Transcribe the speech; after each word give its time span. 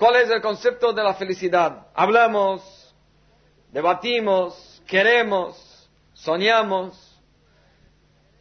¿Cuál 0.00 0.16
es 0.16 0.30
el 0.30 0.40
concepto 0.40 0.94
de 0.94 1.02
la 1.02 1.12
felicidad? 1.12 1.88
Hablamos, 1.92 2.62
debatimos, 3.70 4.82
queremos, 4.86 5.90
soñamos. 6.14 7.20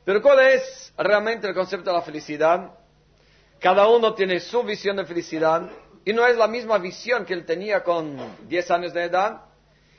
Pero 0.06 0.22
¿cuál 0.22 0.40
es 0.40 0.94
realmente 0.98 1.50
el 1.50 1.54
concepto 1.54 1.90
de 1.90 1.98
la 1.98 2.02
felicidad? 2.02 2.72
Cada 3.60 3.90
uno 3.90 4.14
tiene 4.14 4.40
su 4.40 4.64
visión 4.64 4.96
de 4.96 5.04
felicidad 5.04 5.70
y 6.06 6.14
no 6.14 6.26
es 6.26 6.38
la 6.38 6.48
misma 6.48 6.78
visión 6.78 7.26
que 7.26 7.34
él 7.34 7.45
tenía 7.45 7.84
con 7.84 8.18
10 8.48 8.71
años 8.71 8.94
de 8.94 9.04
edad 9.04 9.41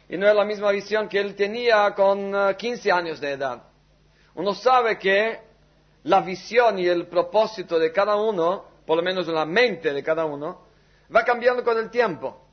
y 0.08 0.16
no 0.16 0.26
es 0.26 0.34
la 0.34 0.46
misma 0.46 0.70
visión 0.70 1.10
que 1.10 1.20
él 1.20 1.34
tenía 1.34 1.94
con 1.94 2.54
15 2.56 2.88
eh, 2.88 2.90
años 2.92 3.20
de 3.20 3.32
edad. 3.32 3.64
Uno 4.34 4.54
sabe 4.54 4.98
que 4.98 5.40
la 6.04 6.22
visión 6.22 6.78
y 6.78 6.86
el 6.86 7.06
propósito 7.06 7.78
de 7.78 7.92
cada 7.92 8.16
uno, 8.16 8.64
por 8.86 8.96
lo 8.96 9.02
menos 9.02 9.28
en 9.28 9.34
la 9.34 9.44
mente 9.44 9.92
de 9.92 10.02
cada 10.02 10.24
uno, 10.24 10.69
va 11.14 11.24
cambiando 11.24 11.64
con 11.64 11.78
el 11.78 11.90
tiempo. 11.90 12.46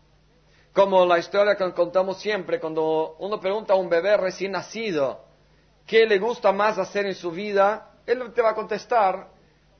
Como 0.73 1.05
la 1.05 1.17
historia 1.17 1.55
que 1.55 1.73
contamos 1.73 2.19
siempre, 2.19 2.59
cuando 2.59 3.15
uno 3.19 3.39
pregunta 3.39 3.73
a 3.73 3.77
un 3.77 3.89
bebé 3.89 4.15
recién 4.17 4.51
nacido 4.51 5.25
qué 5.85 6.05
le 6.05 6.19
gusta 6.19 6.51
más 6.51 6.77
hacer 6.77 7.05
en 7.05 7.15
su 7.15 7.31
vida, 7.31 7.91
él 8.05 8.31
te 8.33 8.41
va 8.41 8.51
a 8.51 8.55
contestar, 8.55 9.29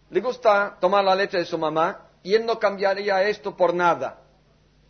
le 0.10 0.22
gusta 0.22 0.78
tomar 0.80 1.04
la 1.04 1.14
leche 1.14 1.38
de 1.38 1.46
su 1.46 1.58
mamá 1.58 2.08
y 2.24 2.34
él 2.34 2.46
no 2.46 2.58
cambiaría 2.58 3.24
esto 3.24 3.56
por 3.56 3.74
nada. 3.74 4.22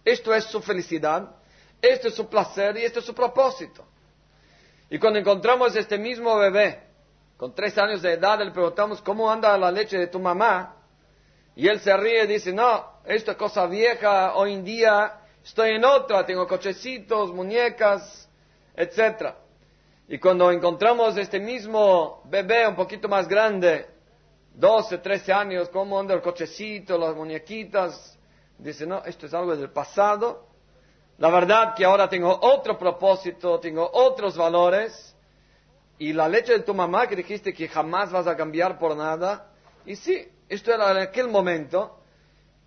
Esto 0.05 0.34
es 0.34 0.46
su 0.46 0.62
felicidad, 0.62 1.35
esto 1.82 2.08
es 2.08 2.16
su 2.16 2.30
placer 2.30 2.77
y 2.77 2.84
esto 2.84 2.99
es 2.99 3.05
su 3.05 3.13
propósito. 3.13 3.85
Y 4.90 4.99
cuando 4.99 5.20
encontramos 5.20 5.76
este 5.76 5.98
mismo 5.98 6.38
bebé 6.38 6.84
con 7.35 7.54
tres 7.54 7.77
años 7.77 8.02
de 8.02 8.13
edad, 8.13 8.40
le 8.40 8.52
preguntamos 8.52 9.02
cómo 9.02 9.30
anda 9.30 9.58
la 9.58 9.72
leche 9.72 9.98
de 9.98 10.08
tu 10.08 10.20
mamá. 10.20 10.76
Y 11.55 11.68
él 11.68 11.80
se 11.82 11.96
ríe 11.98 12.24
y 12.24 12.27
dice, 12.27 12.54
no, 12.54 12.97
esto 13.08 13.32
es 13.32 13.38
cosa 13.38 13.66
vieja, 13.68 14.36
hoy 14.36 14.54
en 14.54 14.66
día 14.66 15.22
estoy 15.44 15.72
en 15.72 15.86
otra, 15.86 16.26
tengo 16.26 16.46
cochecitos, 16.46 17.34
muñecas, 17.34 18.30
etc. 18.76 19.34
Y 20.10 20.20
cuando 20.20 20.52
encontramos 20.52 21.16
este 21.16 21.40
mismo 21.40 22.22
bebé 22.26 22.68
un 22.68 22.76
poquito 22.76 23.08
más 23.08 23.27
grande, 23.27 23.88
12, 24.54 24.98
13 24.98 25.32
años, 25.32 25.70
cómo 25.70 25.98
anda 25.98 26.14
el 26.16 26.22
cochecito, 26.22 26.98
las 26.98 27.16
muñequitas, 27.16 28.18
dice, 28.58 28.86
no, 28.86 29.04
esto 29.05 29.27
es 29.27 29.34
algo 29.34 29.55
del 29.55 29.70
pasado. 29.70 30.48
La 31.18 31.30
verdad 31.30 31.76
que 31.76 31.86
ahora 31.86 32.10
tengo 32.10 32.38
otro 32.42 32.77
propósito, 32.77 33.60
tengo 33.60 33.90
otros 33.94 34.36
valores 34.36 35.16
y 35.98 36.12
la 36.12 36.27
leche 36.27 36.52
de 36.52 36.60
tu 36.60 36.74
mamá 36.74 37.08
que 37.08 37.16
dijiste 37.16 37.54
que 37.54 37.70
jamás 37.70 38.12
vas 38.12 38.27
a 38.27 38.36
cambiar 38.36 38.77
por 38.77 38.98
nada. 38.98 39.49
Y 39.86 39.96
sí, 39.96 40.27
esto 40.49 40.74
era 40.74 40.92
en 40.92 40.98
aquel 40.98 41.30
momento, 41.30 41.98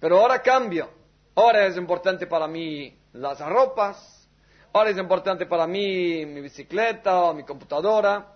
pero 0.00 0.18
ahora 0.18 0.42
cambio. 0.42 0.90
Ahora 1.34 1.66
es 1.66 1.76
importante 1.76 2.26
para 2.26 2.48
mí 2.48 2.98
las 3.12 3.38
ropas, 3.40 4.28
ahora 4.72 4.90
es 4.90 4.98
importante 4.98 5.46
para 5.46 5.66
mí 5.66 6.26
mi 6.26 6.40
bicicleta 6.40 7.24
o 7.24 7.34
mi 7.34 7.44
computadora. 7.44 8.34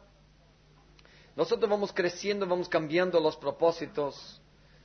Nosotros 1.34 1.68
vamos 1.68 1.92
creciendo, 1.92 2.46
vamos 2.46 2.68
cambiando 2.68 3.18
los 3.18 3.36
propósitos 3.36 4.40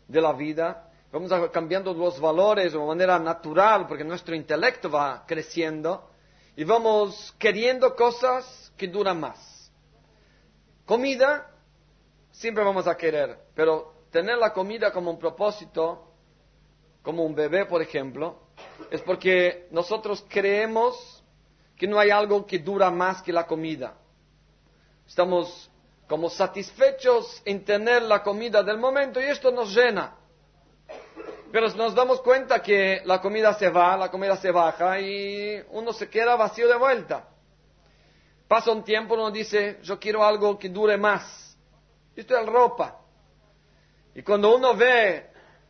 de 0.08 0.19
la 0.19 0.33
vida, 0.33 0.89
vamos 1.11 1.31
cambiando 1.52 1.94
los 1.94 2.19
valores 2.19 2.73
de 2.73 2.80
manera 2.80 3.19
natural 3.19 3.86
porque 3.86 4.03
nuestro 4.03 4.33
intelecto 4.33 4.89
va 4.89 5.23
creciendo 5.27 6.09
y 6.55 6.64
vamos 6.64 7.36
queriendo 7.38 7.95
cosas 7.95 8.73
que 8.75 8.88
duran 8.88 9.19
más. 9.19 9.71
Comida, 10.86 11.52
siempre 12.31 12.64
vamos 12.64 12.88
a 12.88 12.97
querer, 12.97 13.38
pero 13.53 14.05
tener 14.09 14.38
la 14.39 14.52
comida 14.52 14.91
como 14.91 15.11
un 15.11 15.19
propósito, 15.19 16.08
como 17.02 17.23
un 17.23 17.36
bebé, 17.36 17.66
por 17.66 17.81
ejemplo, 17.81 18.39
es 18.92 19.02
porque 19.02 19.67
nosotros 19.72 20.25
creemos 20.28 21.23
que 21.78 21.88
no 21.88 22.00
hay 22.00 22.09
algo 22.09 22.45
que 22.45 22.59
dura 22.59 22.92
más 22.92 23.22
que 23.22 23.31
la 23.31 23.47
comida. 23.47 23.95
Estamos 25.08 25.70
como 26.08 26.30
satisfechos 26.30 27.42
en 27.45 27.64
tener 27.64 28.02
la 28.02 28.21
comida 28.21 28.64
del 28.64 28.77
momento 28.77 29.21
y 29.21 29.26
esto 29.26 29.52
nos 29.52 29.73
llena. 29.73 30.15
Pero 31.52 31.70
nos 31.70 31.95
damos 31.95 32.21
cuenta 32.21 32.61
que 32.61 33.02
la 33.05 33.21
comida 33.21 33.54
se 33.54 33.70
va, 33.70 33.98
la 33.98 34.11
comida 34.11 34.36
se 34.37 34.52
baja 34.52 34.99
y 34.99 35.64
uno 35.71 35.93
se 35.93 36.10
queda 36.10 36.36
vacío 36.36 36.67
de 36.67 36.76
vuelta. 36.76 37.27
Pasa 38.48 38.71
un 38.71 38.83
tiempo, 38.83 39.14
uno 39.14 39.31
dice, 39.31 39.80
yo 39.83 39.99
quiero 39.99 40.23
algo 40.23 40.60
que 40.60 40.70
dure 40.70 40.98
más. 40.98 41.55
Esto 42.16 42.37
es 42.37 42.45
ropa. 42.45 42.99
Y 44.14 44.21
cuando 44.21 44.55
uno 44.55 44.76
ve 44.76 45.30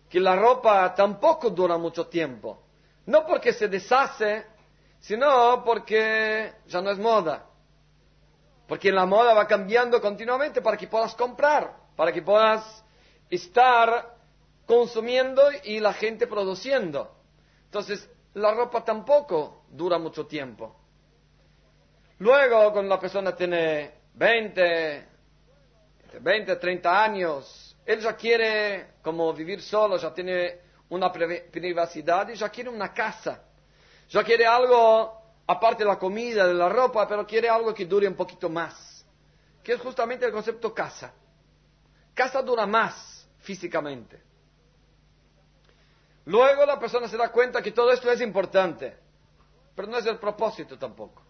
que 0.09 0.20
la 0.20 0.36
ropa 0.36 0.94
tampoco 0.96 1.50
dura 1.50 1.78
mucho 1.78 2.08
tiempo, 2.08 2.64
no 3.06 3.25
porque 3.25 3.53
se 3.53 3.68
deshace, 3.68 4.46
sino 5.00 5.64
porque 5.64 6.53
ya 6.68 6.81
no 6.81 6.92
es 6.92 6.97
moda. 6.97 7.46
Porque 8.68 8.92
la 8.92 9.06
moda 9.06 9.34
va 9.34 9.47
cambiando 9.47 10.00
continuamente 10.00 10.62
para 10.62 10.78
que 10.78 10.88
puedas 10.88 11.16
comprar, 11.16 11.75
para 11.96 12.12
que 12.12 12.22
puedas 12.22 12.84
estar 13.30 14.16
consumiendo 14.66 15.42
y 15.64 15.80
la 15.80 15.94
gente 15.94 16.28
produciendo. 16.28 17.16
Entonces, 17.66 18.08
la 18.36 18.53
ropa 18.53 18.84
tampoco 18.84 19.64
dura 19.70 19.97
mucho 19.97 20.28
tiempo. 20.28 20.76
Luego, 22.20 22.72
cuando 22.72 22.94
la 22.94 23.00
persona 23.00 23.36
tiene 23.36 23.91
20, 24.14 25.08
20, 26.22 26.56
30 26.58 27.03
años, 27.03 27.69
él 27.91 28.00
ya 28.00 28.16
quiere 28.16 28.94
como 29.01 29.33
vivir 29.33 29.61
solo, 29.61 29.97
ya 29.97 30.13
tiene 30.13 30.59
una 30.89 31.11
privacidad 31.11 32.29
y 32.29 32.35
ya 32.35 32.50
quiere 32.50 32.69
una 32.69 32.94
casa. 32.94 33.44
Ya 34.09 34.23
quiere 34.23 34.45
algo, 34.45 35.22
aparte 35.47 35.83
de 35.83 35.89
la 35.89 35.97
comida, 35.97 36.47
de 36.47 36.53
la 36.53 36.69
ropa, 36.69 37.07
pero 37.07 37.25
quiere 37.25 37.49
algo 37.49 37.73
que 37.73 37.85
dure 37.85 38.07
un 38.07 38.16
poquito 38.16 38.49
más. 38.49 39.05
Que 39.63 39.73
es 39.73 39.81
justamente 39.81 40.25
el 40.25 40.31
concepto 40.31 40.73
casa. 40.73 41.13
Casa 42.13 42.41
dura 42.41 42.66
más 42.66 43.28
físicamente. 43.39 44.22
Luego 46.25 46.66
la 46.66 46.79
persona 46.79 47.07
se 47.07 47.17
da 47.17 47.31
cuenta 47.31 47.61
que 47.61 47.72
todo 47.72 47.91
esto 47.91 48.11
es 48.11 48.22
importante, 48.22 48.97
pero 49.75 49.88
no 49.88 49.97
es 49.97 50.05
el 50.05 50.17
propósito 50.17 50.78
tampoco 50.78 51.29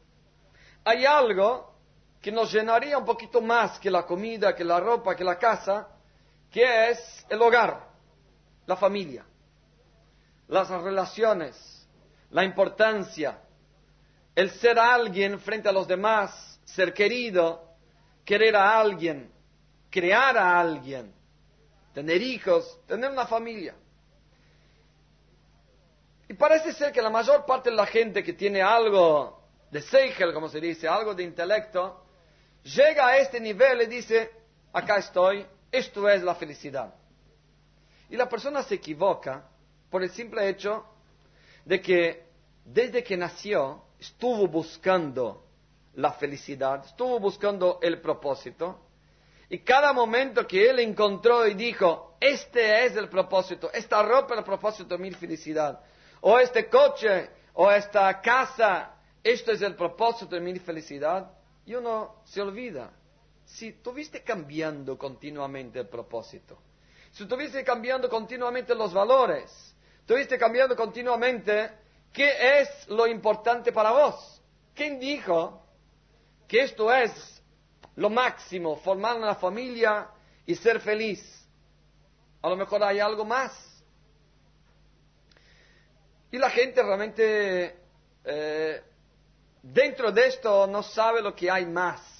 hay 0.84 1.06
algo 1.06 1.74
que 2.22 2.32
nos 2.32 2.52
llenaría 2.52 2.98
un 2.98 3.06
poquito 3.06 3.42
más 3.42 3.80
que 3.80 3.90
la 3.92 4.06
comida, 4.06 4.56
que 4.56 4.64
la 4.64 4.80
ropa, 4.80 5.16
que 5.16 5.24
la 5.24 5.38
casa, 5.38 5.88
que 6.52 6.90
es 6.90 7.26
el 7.30 7.42
hogar, 7.42 7.88
la 8.66 8.76
familia, 8.76 9.26
las 10.48 10.70
relaciones, 10.70 11.88
la 12.32 12.44
importancia, 12.44 13.40
el 14.36 14.52
ser 14.52 14.80
alguien 14.80 15.40
frente 15.40 15.70
a 15.70 15.72
los 15.72 15.88
demás, 15.88 16.60
ser 16.66 16.94
querido, 16.94 17.70
querer 18.26 18.56
a 18.56 18.80
alguien, 18.80 19.32
crear 19.90 20.38
a 20.38 20.60
alguien, 20.60 21.14
tener 21.94 22.22
hijos, 22.22 22.80
tener 22.88 23.12
una 23.12 23.26
familia. 23.26 23.76
Y 26.28 26.34
parece 26.36 26.74
ser 26.74 26.92
que 26.92 27.02
la 27.02 27.10
mayor 27.10 27.46
parte 27.46 27.72
de 27.72 27.76
la 27.76 27.88
gente 27.88 28.24
que 28.24 28.34
tiene 28.34 28.62
algo 28.62 29.42
de 29.72 29.82
Seichel, 29.82 30.34
como 30.34 30.48
se 30.48 30.60
dice, 30.60 30.88
algo 30.88 31.16
de 31.16 31.24
intelecto, 31.24 32.06
llega 32.64 33.08
a 33.08 33.18
este 33.18 33.40
nivel 33.40 33.82
y 33.82 33.86
dice, 33.88 34.32
acá 34.72 34.98
estoy, 34.98 35.46
esto 35.72 36.10
es 36.10 36.24
la 36.24 36.36
felicidad. 36.36 36.94
Y 38.10 38.18
la 38.18 38.28
persona 38.28 38.64
se 38.64 38.76
equivoca 38.76 39.48
por 39.90 40.04
el 40.04 40.10
simple 40.12 40.48
hecho 40.50 40.86
de 41.66 41.82
que 41.82 42.26
desde 42.66 43.04
que 43.04 43.18
nació 43.18 43.84
estuvo 44.00 44.48
buscando 44.48 45.46
la 45.96 46.14
felicidad, 46.14 46.86
estuvo 46.86 47.20
buscando 47.20 47.80
el 47.82 48.00
propósito, 48.02 48.80
y 49.50 49.60
cada 49.60 49.94
momento 49.94 50.46
que 50.48 50.70
él 50.70 50.80
encontró 50.80 51.48
y 51.48 51.56
dijo, 51.56 52.16
este 52.20 52.86
es 52.86 52.96
el 52.96 53.10
propósito, 53.10 53.72
esta 53.74 54.02
ropa 54.04 54.36
es 54.36 54.40
el 54.40 54.46
propósito 54.46 54.96
de 54.96 55.04
mi 55.04 55.12
felicidad, 55.12 55.82
o 56.22 56.40
este 56.40 56.70
coche, 56.70 57.30
o 57.54 57.70
esta 57.72 58.22
casa, 58.22 58.96
esto 59.24 59.52
es 59.52 59.62
el 59.62 59.76
propósito 59.76 60.36
de 60.36 60.42
mi 60.42 60.58
felicidad, 60.60 61.32
y 61.66 61.74
uno 61.76 62.22
se 62.26 62.42
olvida. 62.42 62.92
Si 63.54 63.74
tuviste 63.74 64.24
cambiando 64.24 64.98
continuamente 64.98 65.80
el 65.80 65.88
propósito, 65.88 66.58
si 67.12 67.26
tuviste 67.26 67.64
cambiando 67.64 68.08
continuamente 68.10 68.76
los 68.76 68.94
valores, 68.94 69.76
tuviste 70.06 70.38
cambiando 70.38 70.76
continuamente 70.76 71.72
qué 72.14 72.62
es 72.62 72.88
lo 72.90 73.08
importante 73.08 73.72
para 73.72 73.92
vos. 73.92 74.42
¿Quién 74.76 75.00
dijo 75.00 75.66
que 76.48 76.62
esto 76.64 76.94
es 76.94 77.42
lo 77.96 78.10
máximo, 78.10 78.78
formar 78.78 79.18
una 79.18 79.36
familia 79.36 80.10
y 80.46 80.56
ser 80.56 80.80
feliz? 80.80 81.20
A 82.42 82.50
lo 82.50 82.56
mejor 82.56 82.84
hay 82.84 83.00
algo 83.00 83.26
más. 83.26 83.52
Y 86.32 86.38
la 86.38 86.52
gente 86.52 86.84
realmente 86.84 87.76
eh, 88.24 88.84
dentro 89.64 90.12
de 90.12 90.28
esto 90.28 90.68
no 90.68 90.84
sabe 90.84 91.22
lo 91.22 91.36
que 91.36 91.50
hay 91.50 91.66
más. 91.66 92.19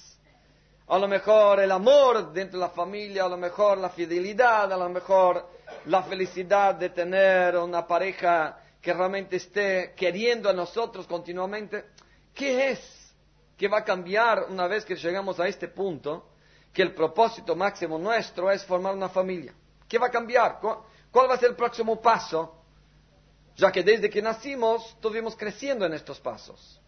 A 0.90 0.98
lo 0.98 1.06
mejor 1.06 1.60
el 1.60 1.70
amor 1.70 2.32
dentro 2.32 2.58
de 2.58 2.66
la 2.66 2.72
familia, 2.72 3.24
a 3.24 3.28
lo 3.28 3.36
mejor 3.36 3.78
la 3.78 3.90
fidelidad, 3.90 4.72
a 4.72 4.76
lo 4.76 4.88
mejor 4.88 5.46
la 5.86 6.02
felicidad 6.02 6.74
de 6.74 6.90
tener 6.90 7.56
una 7.56 7.86
pareja 7.86 8.58
que 8.82 8.92
realmente 8.92 9.36
esté 9.36 9.94
queriendo 9.96 10.50
a 10.50 10.52
nosotros 10.52 11.06
continuamente? 11.06 11.90
¿Qué 12.34 12.70
es 12.70 13.14
que 13.56 13.68
va 13.68 13.78
a 13.78 13.84
cambiar 13.84 14.46
una 14.48 14.66
vez 14.66 14.84
que 14.84 14.96
llegamos 14.96 15.38
a 15.38 15.46
este 15.46 15.68
punto? 15.68 16.30
Que 16.72 16.82
el 16.82 16.92
propósito 16.92 17.54
máximo 17.54 17.96
nuestro 17.96 18.50
es 18.50 18.64
formar 18.64 18.92
una 18.92 19.08
familia. 19.08 19.54
¿Qué 19.88 19.96
va 19.96 20.08
a 20.08 20.10
cambiar? 20.10 20.58
¿Cuál 20.58 21.30
va 21.30 21.34
a 21.34 21.38
ser 21.38 21.50
el 21.50 21.56
próximo 21.56 22.00
paso? 22.00 22.64
Ya 23.54 23.70
que 23.70 23.84
desde 23.84 24.10
que 24.10 24.20
nacimos 24.20 24.88
estuvimos 24.88 25.36
creciendo 25.36 25.86
en 25.86 25.92
estos 25.92 26.18
pasos. 26.18 26.79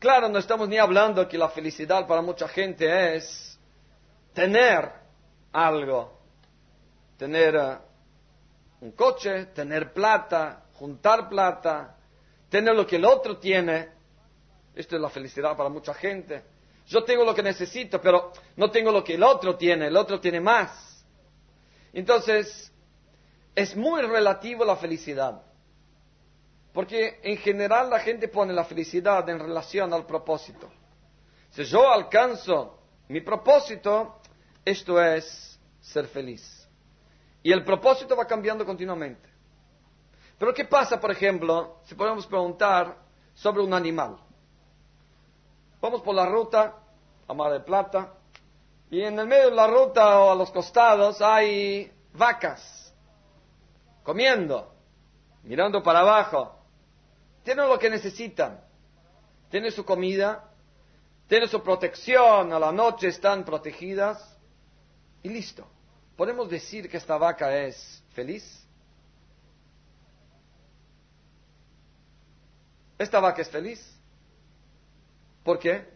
Claro, 0.00 0.30
no 0.30 0.38
estamos 0.38 0.66
ni 0.66 0.78
hablando 0.78 1.28
que 1.28 1.36
la 1.36 1.50
felicidad 1.50 2.06
para 2.06 2.22
mucha 2.22 2.48
gente 2.48 3.16
es 3.16 3.60
tener 4.32 4.90
algo, 5.52 6.18
tener 7.18 7.54
eh, 7.54 7.76
un 8.80 8.92
coche, 8.92 9.46
tener 9.54 9.92
plata, 9.92 10.64
juntar 10.72 11.28
plata, 11.28 11.98
tener 12.48 12.74
lo 12.74 12.86
que 12.86 12.96
el 12.96 13.04
otro 13.04 13.36
tiene. 13.36 13.90
Esto 14.74 14.96
es 14.96 15.02
la 15.02 15.10
felicidad 15.10 15.54
para 15.54 15.68
mucha 15.68 15.92
gente. 15.92 16.44
Yo 16.86 17.04
tengo 17.04 17.22
lo 17.22 17.34
que 17.34 17.42
necesito, 17.42 18.00
pero 18.00 18.32
no 18.56 18.70
tengo 18.70 18.90
lo 18.90 19.04
que 19.04 19.16
el 19.16 19.22
otro 19.22 19.56
tiene, 19.56 19.88
el 19.88 19.96
otro 19.98 20.18
tiene 20.18 20.40
más. 20.40 21.04
Entonces, 21.92 22.72
es 23.54 23.76
muy 23.76 24.00
relativo 24.00 24.64
la 24.64 24.76
felicidad. 24.76 25.42
Porque 26.72 27.20
en 27.22 27.36
general 27.38 27.90
la 27.90 27.98
gente 27.98 28.28
pone 28.28 28.52
la 28.52 28.64
felicidad 28.64 29.28
en 29.28 29.38
relación 29.38 29.92
al 29.92 30.06
propósito. 30.06 30.70
Si 31.50 31.64
yo 31.64 31.90
alcanzo 31.90 32.78
mi 33.08 33.20
propósito, 33.20 34.20
esto 34.64 35.02
es 35.02 35.58
ser 35.80 36.06
feliz. 36.06 36.68
Y 37.42 37.50
el 37.52 37.64
propósito 37.64 38.14
va 38.14 38.26
cambiando 38.26 38.64
continuamente. 38.64 39.28
Pero 40.38 40.54
¿qué 40.54 40.64
pasa, 40.64 41.00
por 41.00 41.10
ejemplo, 41.10 41.78
si 41.84 41.94
podemos 41.94 42.26
preguntar 42.26 42.96
sobre 43.34 43.62
un 43.62 43.74
animal? 43.74 44.16
Vamos 45.80 46.02
por 46.02 46.14
la 46.14 46.26
ruta 46.26 46.76
a 47.26 47.34
Mar 47.34 47.52
del 47.52 47.64
Plata 47.64 48.14
y 48.90 49.02
en 49.02 49.18
el 49.18 49.26
medio 49.26 49.50
de 49.50 49.56
la 49.56 49.66
ruta 49.66 50.20
o 50.20 50.30
a 50.30 50.34
los 50.34 50.50
costados 50.50 51.20
hay 51.20 51.92
vacas 52.12 52.94
comiendo, 54.02 54.72
mirando 55.42 55.82
para 55.82 56.00
abajo. 56.00 56.59
Tienen 57.42 57.68
lo 57.68 57.78
que 57.78 57.90
necesitan. 57.90 58.60
Tienen 59.50 59.72
su 59.72 59.84
comida, 59.84 60.50
tienen 61.26 61.48
su 61.48 61.62
protección, 61.62 62.52
a 62.52 62.58
la 62.58 62.72
noche 62.72 63.08
están 63.08 63.44
protegidas 63.44 64.36
y 65.22 65.28
listo. 65.28 65.66
¿Podemos 66.16 66.48
decir 66.50 66.88
que 66.88 66.96
esta 66.96 67.16
vaca 67.16 67.56
es 67.56 68.02
feliz? 68.12 68.44
¿Esta 72.98 73.18
vaca 73.18 73.40
es 73.42 73.48
feliz? 73.48 73.80
¿Por 75.42 75.58
qué? 75.58 75.88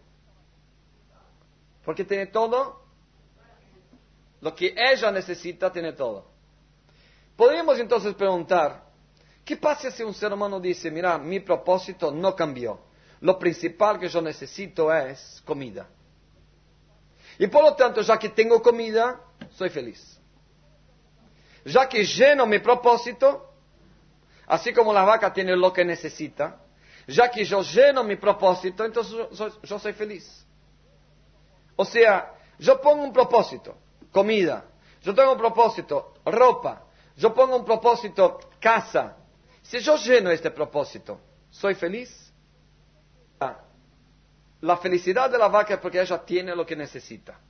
Porque 1.84 2.04
tiene 2.04 2.26
todo. 2.26 2.82
Lo 4.40 4.54
que 4.54 4.74
ella 4.76 5.10
necesita, 5.10 5.70
tiene 5.72 5.92
todo. 5.92 6.30
Podríamos 7.36 7.78
entonces 7.78 8.14
preguntar, 8.14 8.83
¿Qué 9.44 9.56
pasa 9.56 9.90
si 9.90 10.02
un 10.02 10.14
ser 10.14 10.32
humano 10.32 10.58
dice, 10.58 10.90
mira, 10.90 11.18
mi 11.18 11.40
propósito 11.40 12.10
no 12.10 12.34
cambió? 12.34 12.80
Lo 13.20 13.38
principal 13.38 13.98
que 13.98 14.08
yo 14.08 14.22
necesito 14.22 14.92
es 14.92 15.42
comida. 15.44 15.86
Y 17.38 17.46
por 17.48 17.62
lo 17.62 17.74
tanto, 17.74 18.00
ya 18.00 18.18
que 18.18 18.30
tengo 18.30 18.62
comida, 18.62 19.20
soy 19.56 19.68
feliz. 19.68 20.18
Ya 21.64 21.88
que 21.88 22.04
lleno 22.04 22.46
mi 22.46 22.58
propósito, 22.58 23.50
así 24.46 24.72
como 24.72 24.92
la 24.92 25.02
vaca 25.02 25.32
tiene 25.32 25.56
lo 25.56 25.72
que 25.72 25.84
necesita, 25.84 26.60
ya 27.06 27.30
que 27.30 27.44
yo 27.44 27.62
lleno 27.62 28.02
mi 28.04 28.16
propósito, 28.16 28.84
entonces 28.84 29.14
yo, 29.62 29.78
soy 29.78 29.92
feliz. 29.92 30.46
O 31.76 31.84
sea, 31.84 32.32
yo 32.58 32.80
pongo 32.80 33.02
un 33.02 33.12
propósito, 33.12 33.76
comida, 34.10 34.64
yo 35.02 35.14
tengo 35.14 35.32
un 35.32 35.38
propósito, 35.38 36.14
ropa, 36.24 36.84
yo 37.16 37.34
pongo 37.34 37.56
un 37.56 37.64
propósito, 37.64 38.38
casa, 38.60 39.16
si 39.64 39.80
yo 39.80 39.96
lleno 39.96 40.30
este 40.30 40.50
propósito, 40.50 41.18
¿soy 41.50 41.74
feliz? 41.74 42.32
Ah, 43.40 43.62
la 44.60 44.76
felicidad 44.76 45.30
de 45.30 45.38
la 45.38 45.48
vaca 45.48 45.74
es 45.74 45.80
porque 45.80 46.00
ella 46.00 46.24
tiene 46.24 46.54
lo 46.54 46.66
que 46.66 46.76
necesita. 46.76 47.40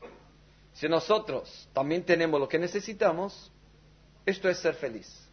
Si 0.72 0.88
nosotros 0.88 1.68
también 1.72 2.04
tenemos 2.04 2.40
lo 2.40 2.48
que 2.48 2.58
necesitamos, 2.58 3.50
esto 4.24 4.48
es 4.48 4.58
ser 4.58 4.74
feliz. 4.74 5.28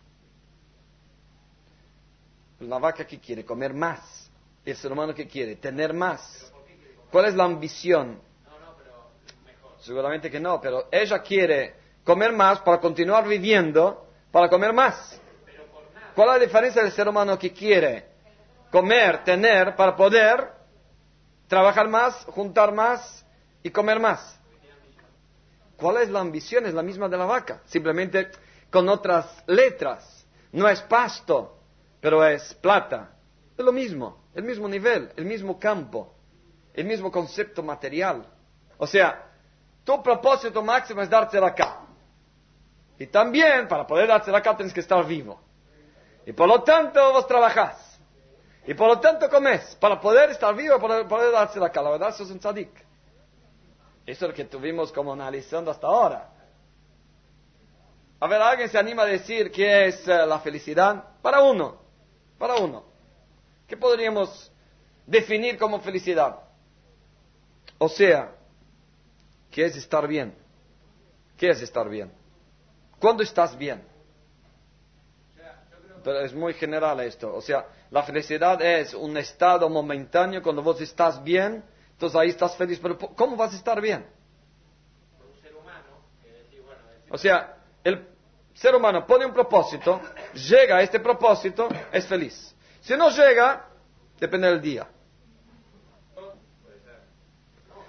La 2.61 2.79
vaca 2.79 3.05
que 3.05 3.19
quiere 3.19 3.45
comer 3.45 3.73
más, 3.73 4.29
el 4.65 4.75
ser 4.75 4.91
humano 4.91 5.13
que 5.13 5.27
quiere 5.27 5.55
tener 5.57 5.93
más. 5.93 6.51
¿Cuál 7.11 7.25
es 7.25 7.35
la 7.35 7.43
ambición? 7.43 8.19
Seguramente 9.79 10.31
que 10.31 10.39
no, 10.39 10.59
pero 10.59 10.87
ella 10.91 11.21
quiere 11.21 11.75
comer 12.03 12.31
más 12.31 12.59
para 12.61 12.79
continuar 12.79 13.27
viviendo, 13.27 14.07
para 14.31 14.49
comer 14.49 14.73
más. 14.73 15.20
¿Cuál 16.15 16.29
es 16.29 16.33
la 16.35 16.45
diferencia 16.45 16.83
del 16.83 16.91
ser 16.91 17.07
humano 17.07 17.37
que 17.37 17.53
quiere 17.53 18.05
comer, 18.71 19.23
tener, 19.23 19.75
para 19.75 19.95
poder 19.95 20.49
trabajar 21.47 21.87
más, 21.87 22.25
juntar 22.25 22.73
más 22.73 23.25
y 23.63 23.69
comer 23.69 23.99
más? 23.99 24.39
¿Cuál 25.77 25.97
es 25.97 26.09
la 26.09 26.19
ambición? 26.19 26.65
Es 26.65 26.73
la 26.73 26.83
misma 26.83 27.09
de 27.09 27.17
la 27.17 27.25
vaca, 27.25 27.61
simplemente 27.65 28.29
con 28.69 28.87
otras 28.87 29.43
letras. 29.47 30.25
No 30.51 30.67
es 30.67 30.81
pasto, 30.81 31.57
pero 31.99 32.25
es 32.25 32.53
plata. 32.55 33.11
Es 33.57 33.65
lo 33.65 33.71
mismo, 33.71 34.25
el 34.33 34.43
mismo 34.43 34.67
nivel, 34.67 35.11
el 35.15 35.25
mismo 35.25 35.59
campo, 35.59 36.13
el 36.73 36.85
mismo 36.85 37.11
concepto 37.11 37.63
material. 37.63 38.25
O 38.77 38.85
sea, 38.85 39.27
tu 39.83 40.01
propósito 40.03 40.61
máximo 40.61 41.01
es 41.01 41.09
darte 41.09 41.39
la 41.39 41.47
acá. 41.47 41.79
Y 42.99 43.07
también, 43.07 43.67
para 43.67 43.87
poder 43.87 44.07
darte 44.07 44.31
la 44.31 44.37
acá, 44.39 44.55
tienes 44.55 44.73
que 44.73 44.81
estar 44.81 45.05
vivo. 45.05 45.41
Y 46.25 46.33
por 46.33 46.47
lo 46.47 46.63
tanto 46.63 47.11
vos 47.11 47.27
trabajás. 47.27 47.99
Y 48.65 48.73
por 48.73 48.87
lo 48.87 48.99
tanto 48.99 49.29
comes. 49.29 49.75
Para 49.75 49.99
poder 49.99 50.29
estar 50.31 50.55
vivo, 50.55 50.79
para 50.79 51.07
poder 51.07 51.31
darse 51.31 51.59
la 51.59 51.71
cara. 51.71 51.97
La 51.97 52.07
un 52.07 52.39
tzadik. 52.39 52.85
Eso 54.05 54.25
es 54.25 54.29
lo 54.29 54.33
que 54.33 54.45
tuvimos 54.45 54.91
como 54.91 55.13
analizando 55.13 55.71
hasta 55.71 55.87
ahora. 55.87 56.29
A 58.19 58.27
ver, 58.27 58.41
¿alguien 58.41 58.69
se 58.69 58.77
anima 58.77 59.03
a 59.03 59.07
decir 59.07 59.51
qué 59.51 59.87
es 59.87 60.07
eh, 60.07 60.25
la 60.27 60.39
felicidad? 60.39 61.03
Para 61.21 61.41
uno. 61.41 61.81
Para 62.37 62.55
uno. 62.55 62.85
¿Qué 63.67 63.75
podríamos 63.77 64.51
definir 65.07 65.57
como 65.57 65.79
felicidad? 65.79 66.39
O 67.77 67.89
sea, 67.89 68.35
¿qué 69.49 69.65
es 69.65 69.75
estar 69.75 70.07
bien? 70.07 70.35
¿Qué 71.35 71.49
es 71.49 71.61
estar 71.61 71.89
bien? 71.89 72.11
¿Cuándo 72.99 73.23
estás 73.23 73.57
bien? 73.57 73.90
Pero 76.03 76.19
es 76.19 76.33
muy 76.33 76.53
general 76.53 76.99
esto. 77.01 77.33
O 77.33 77.41
sea, 77.41 77.65
la 77.89 78.03
felicidad 78.03 78.61
es 78.61 78.93
un 78.93 79.17
estado 79.17 79.69
momentáneo 79.69 80.41
cuando 80.41 80.61
vos 80.61 80.79
estás 80.81 81.23
bien, 81.23 81.63
entonces 81.91 82.19
ahí 82.19 82.29
estás 82.29 82.55
feliz. 82.55 82.79
Pero 82.81 82.97
¿cómo 82.97 83.35
vas 83.35 83.53
a 83.53 83.57
estar 83.57 83.79
bien? 83.81 84.05
O 87.09 87.17
sea, 87.17 87.57
el 87.83 88.07
ser 88.53 88.73
humano 88.73 89.05
pone 89.05 89.25
un 89.25 89.33
propósito, 89.33 90.01
llega 90.33 90.77
a 90.77 90.81
este 90.81 90.99
propósito, 90.99 91.67
es 91.91 92.05
feliz. 92.07 92.55
Si 92.79 92.95
no 92.95 93.09
llega, 93.09 93.67
depende 94.19 94.47
del 94.47 94.61
día. 94.61 94.87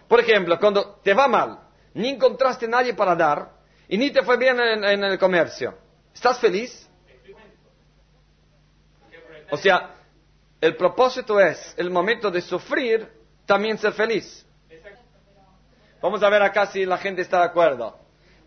Por 0.09 0.21
ejemplo, 0.21 0.59
cuando 0.59 0.97
te 0.97 1.15
va 1.15 1.29
mal, 1.29 1.59
ni 1.95 2.11
encontraste 2.11 2.69
nadie 2.69 2.95
para 2.95 3.15
dar, 3.15 3.51
y 3.89 3.97
ni 3.97 4.11
te 4.11 4.23
fue 4.23 4.37
bien 4.37 4.59
en 4.61 5.05
el 5.05 5.19
comercio, 5.19 5.75
¿estás 6.13 6.39
feliz? 6.39 6.89
O 9.53 9.59
sea, 9.59 9.91
el 10.63 10.77
propósito 10.79 11.39
es 11.39 11.75
el 11.77 11.91
momento 11.91 12.31
de 12.31 12.41
sufrir, 12.41 13.07
también 13.45 13.77
ser 13.77 13.93
feliz. 13.93 14.47
Vamos 16.01 16.23
a 16.23 16.31
ver 16.31 16.43
acá 16.43 16.69
si 16.69 16.87
la 16.87 16.97
gente 16.97 17.21
está 17.21 17.41
de 17.41 17.45
acuerdo. 17.45 17.99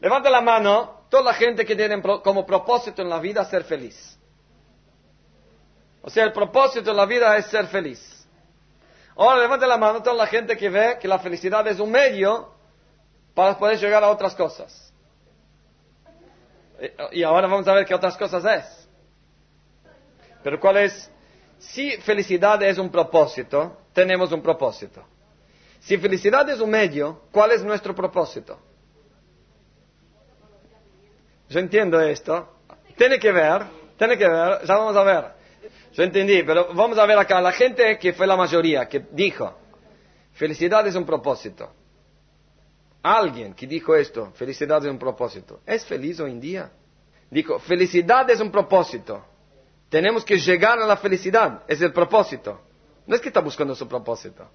Levanta 0.01 0.31
la 0.31 0.41
mano, 0.41 1.05
toda 1.09 1.21
la 1.25 1.33
gente 1.35 1.63
que 1.63 1.75
tiene 1.75 2.01
como 2.01 2.43
propósito 2.43 3.03
en 3.03 3.09
la 3.09 3.19
vida 3.19 3.45
ser 3.45 3.65
feliz. 3.65 4.17
O 6.01 6.09
sea, 6.09 6.23
el 6.23 6.33
propósito 6.33 6.89
en 6.89 6.97
la 6.97 7.05
vida 7.05 7.37
es 7.37 7.45
ser 7.45 7.67
feliz. 7.67 8.27
Ahora 9.15 9.41
levanta 9.41 9.67
la 9.67 9.77
mano 9.77 10.01
toda 10.01 10.15
la 10.15 10.25
gente 10.25 10.57
que 10.57 10.71
ve 10.71 10.97
que 10.99 11.07
la 11.07 11.19
felicidad 11.19 11.67
es 11.67 11.79
un 11.79 11.91
medio 11.91 12.51
para 13.35 13.59
poder 13.59 13.77
llegar 13.77 14.03
a 14.03 14.09
otras 14.09 14.33
cosas. 14.33 14.91
Y 17.11 17.21
ahora 17.21 17.45
vamos 17.45 17.67
a 17.67 17.73
ver 17.75 17.85
qué 17.85 17.93
otras 17.93 18.17
cosas 18.17 18.43
es. 18.43 18.84
Pero 20.45 20.59
¿cuál 20.59 20.77
es? 20.77 21.09
Si 21.57 21.97
felicidad 21.97 22.61
es 22.61 22.77
un 22.77 22.91
propósito, 22.91 23.79
tenemos 23.91 24.31
un 24.31 24.43
propósito. 24.43 25.03
Si 25.79 25.97
felicidad 25.97 26.47
es 26.47 26.59
un 26.59 26.69
medio, 26.69 27.23
¿cuál 27.31 27.53
es 27.53 27.63
nuestro 27.63 27.95
propósito? 27.95 28.59
yo 31.49 31.59
entiendo 31.59 31.99
esto. 31.99 32.57
Tiene 32.95 33.17
que 33.17 33.31
ver, 33.31 33.63
tiene 33.97 34.19
que 34.19 34.29
ver, 34.29 34.63
ya 34.65 34.75
vamos 34.75 34.95
a 34.95 35.03
ver. 35.03 35.25
Yo 35.93 36.03
entendí, 36.03 36.43
pero 36.43 36.71
vamos 36.75 36.99
a 36.99 37.07
ver 37.07 37.17
acá. 37.17 37.41
La 37.41 37.51
gente 37.51 37.97
que 37.97 38.13
fue 38.13 38.27
la 38.27 38.35
mayoría, 38.35 38.87
que 38.87 39.03
dijo, 39.13 39.51
felicidad 40.33 40.85
es 40.85 40.93
un 40.93 41.07
propósito. 41.07 41.73
Alguien 43.01 43.55
que 43.55 43.65
dijo 43.65 43.95
esto, 43.95 44.31
felicidad 44.35 44.85
es 44.85 44.91
un 44.91 44.99
propósito, 44.99 45.61
¿es 45.65 45.83
feliz 45.87 46.19
hoy 46.19 46.33
en 46.33 46.39
día? 46.39 46.71
Dijo, 47.31 47.57
felicidad 47.57 48.29
es 48.29 48.39
un 48.39 48.51
propósito. 48.51 49.25
Tenemos 49.95 50.25
que 50.25 50.37
llegar 50.37 50.77
a 50.77 50.85
la 50.85 50.97
felicidad, 50.97 51.63
es 51.69 51.81
el 51.81 51.93
propósito. 51.93 52.59
No 53.07 53.15
es 53.15 53.21
que 53.21 53.29
está 53.29 53.39
buscando 53.39 53.73
su 53.73 53.87
propósito. 53.87 54.45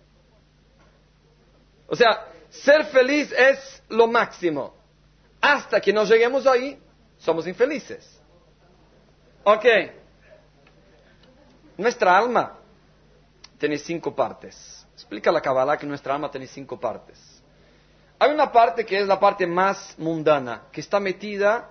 O 1.86 1.96
sea, 1.96 2.26
ser 2.50 2.84
feliz 2.84 3.32
es 3.32 3.82
lo 3.88 4.06
máximo. 4.06 4.74
Hasta 5.40 5.80
que 5.80 5.94
no 5.94 6.04
lleguemos 6.04 6.46
ahí, 6.46 6.78
somos 7.16 7.46
infelices. 7.46 8.20
Ok. 9.42 9.64
Nuestra 11.78 12.18
alma 12.18 12.58
tiene 13.56 13.78
cinco 13.78 14.14
partes. 14.14 14.86
Explica 14.92 15.32
la 15.32 15.40
Kabbalah 15.40 15.78
que 15.78 15.86
nuestra 15.86 16.16
alma 16.16 16.30
tiene 16.30 16.48
cinco 16.48 16.78
partes. 16.78 17.18
Hay 18.18 18.30
una 18.30 18.52
parte 18.52 18.84
que 18.84 19.00
es 19.00 19.06
la 19.06 19.18
parte 19.18 19.46
más 19.46 19.94
mundana, 19.96 20.64
que 20.70 20.82
está 20.82 21.00
metida 21.00 21.70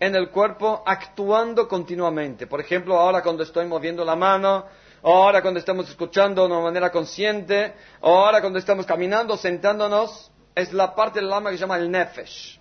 en 0.00 0.14
el 0.14 0.30
cuerpo 0.30 0.82
actuando 0.86 1.66
continuamente. 1.66 2.46
Por 2.46 2.60
ejemplo, 2.60 2.98
ahora 2.98 3.22
cuando 3.22 3.42
estoy 3.42 3.66
moviendo 3.66 4.04
la 4.04 4.16
mano, 4.16 4.66
ahora 5.02 5.42
cuando 5.42 5.60
estamos 5.60 5.88
escuchando 5.88 6.42
de 6.42 6.52
una 6.52 6.60
manera 6.60 6.90
consciente, 6.90 7.74
ahora 8.00 8.40
cuando 8.40 8.58
estamos 8.58 8.86
caminando, 8.86 9.36
sentándonos, 9.36 10.30
es 10.54 10.72
la 10.72 10.94
parte 10.94 11.20
del 11.20 11.32
alma 11.32 11.50
que 11.50 11.56
se 11.56 11.62
llama 11.62 11.76
el 11.76 11.90
nefesh. 11.90 12.60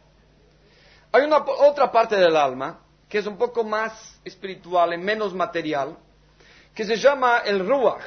Hay 1.12 1.24
una 1.24 1.38
otra 1.38 1.92
parte 1.92 2.16
del 2.16 2.36
alma 2.36 2.80
que 3.08 3.20
es 3.20 3.28
un 3.28 3.38
poco 3.38 3.64
más 3.64 4.20
espiritual 4.24 4.94
y 4.94 4.98
menos 4.98 5.34
material, 5.34 5.98
que 6.74 6.84
se 6.84 6.98
llama 6.98 7.40
el 7.46 7.66
ruach. 7.66 8.02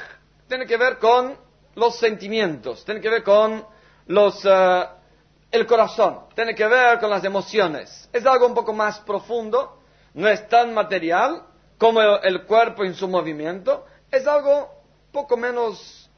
Tiene 0.47 0.65
que 0.65 0.77
ver 0.77 0.99
con 0.99 1.35
los 1.75 1.97
sentimientos, 1.97 2.85
tiene 2.85 3.01
que 3.01 3.09
ver 3.09 3.23
con 3.23 3.65
los, 4.07 4.45
eh, 4.45 4.85
el 5.51 5.67
corazón, 5.67 6.21
tiene 6.33 6.55
que 6.55 6.65
ver 6.65 6.99
con 6.99 7.09
las 7.09 7.23
emociones. 7.23 8.09
Es 8.13 8.25
algo 8.25 8.47
un 8.47 8.53
poco 8.53 8.73
más 8.73 8.99
profundo, 8.99 9.79
no 10.13 10.27
es 10.27 10.47
tan 10.47 10.73
material 10.73 11.43
como 11.77 12.01
el 12.01 12.43
cuerpo 12.45 12.83
en 12.83 12.95
su 12.95 13.07
movimiento, 13.07 13.85
es 14.09 14.25
algo 14.27 14.69
poco 15.11 15.35
menos 15.35 16.09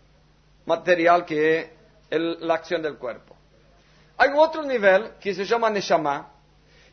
material 0.65 1.25
que 1.25 1.73
la 2.09 2.53
acción 2.53 2.81
del 2.81 2.97
cuerpo. 2.97 3.35
Hay 4.17 4.29
otro 4.35 4.63
nivel 4.63 5.13
que 5.19 5.33
se 5.33 5.45
llama 5.45 5.69
Neshama, 5.69 6.29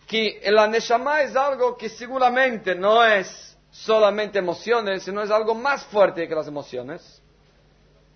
que 0.07 0.41
la 0.47 0.67
Neshama 0.67 1.23
es 1.23 1.37
algo 1.37 1.77
que 1.77 1.89
seguramente 1.89 2.75
no 2.75 3.05
es 3.05 3.57
solamente 3.71 4.39
emociones, 4.39 5.03
sino 5.03 5.23
es 5.23 5.31
algo 5.31 5.55
más 5.55 5.85
fuerte 5.85 6.27
que 6.27 6.35
las 6.35 6.49
emociones, 6.49 7.23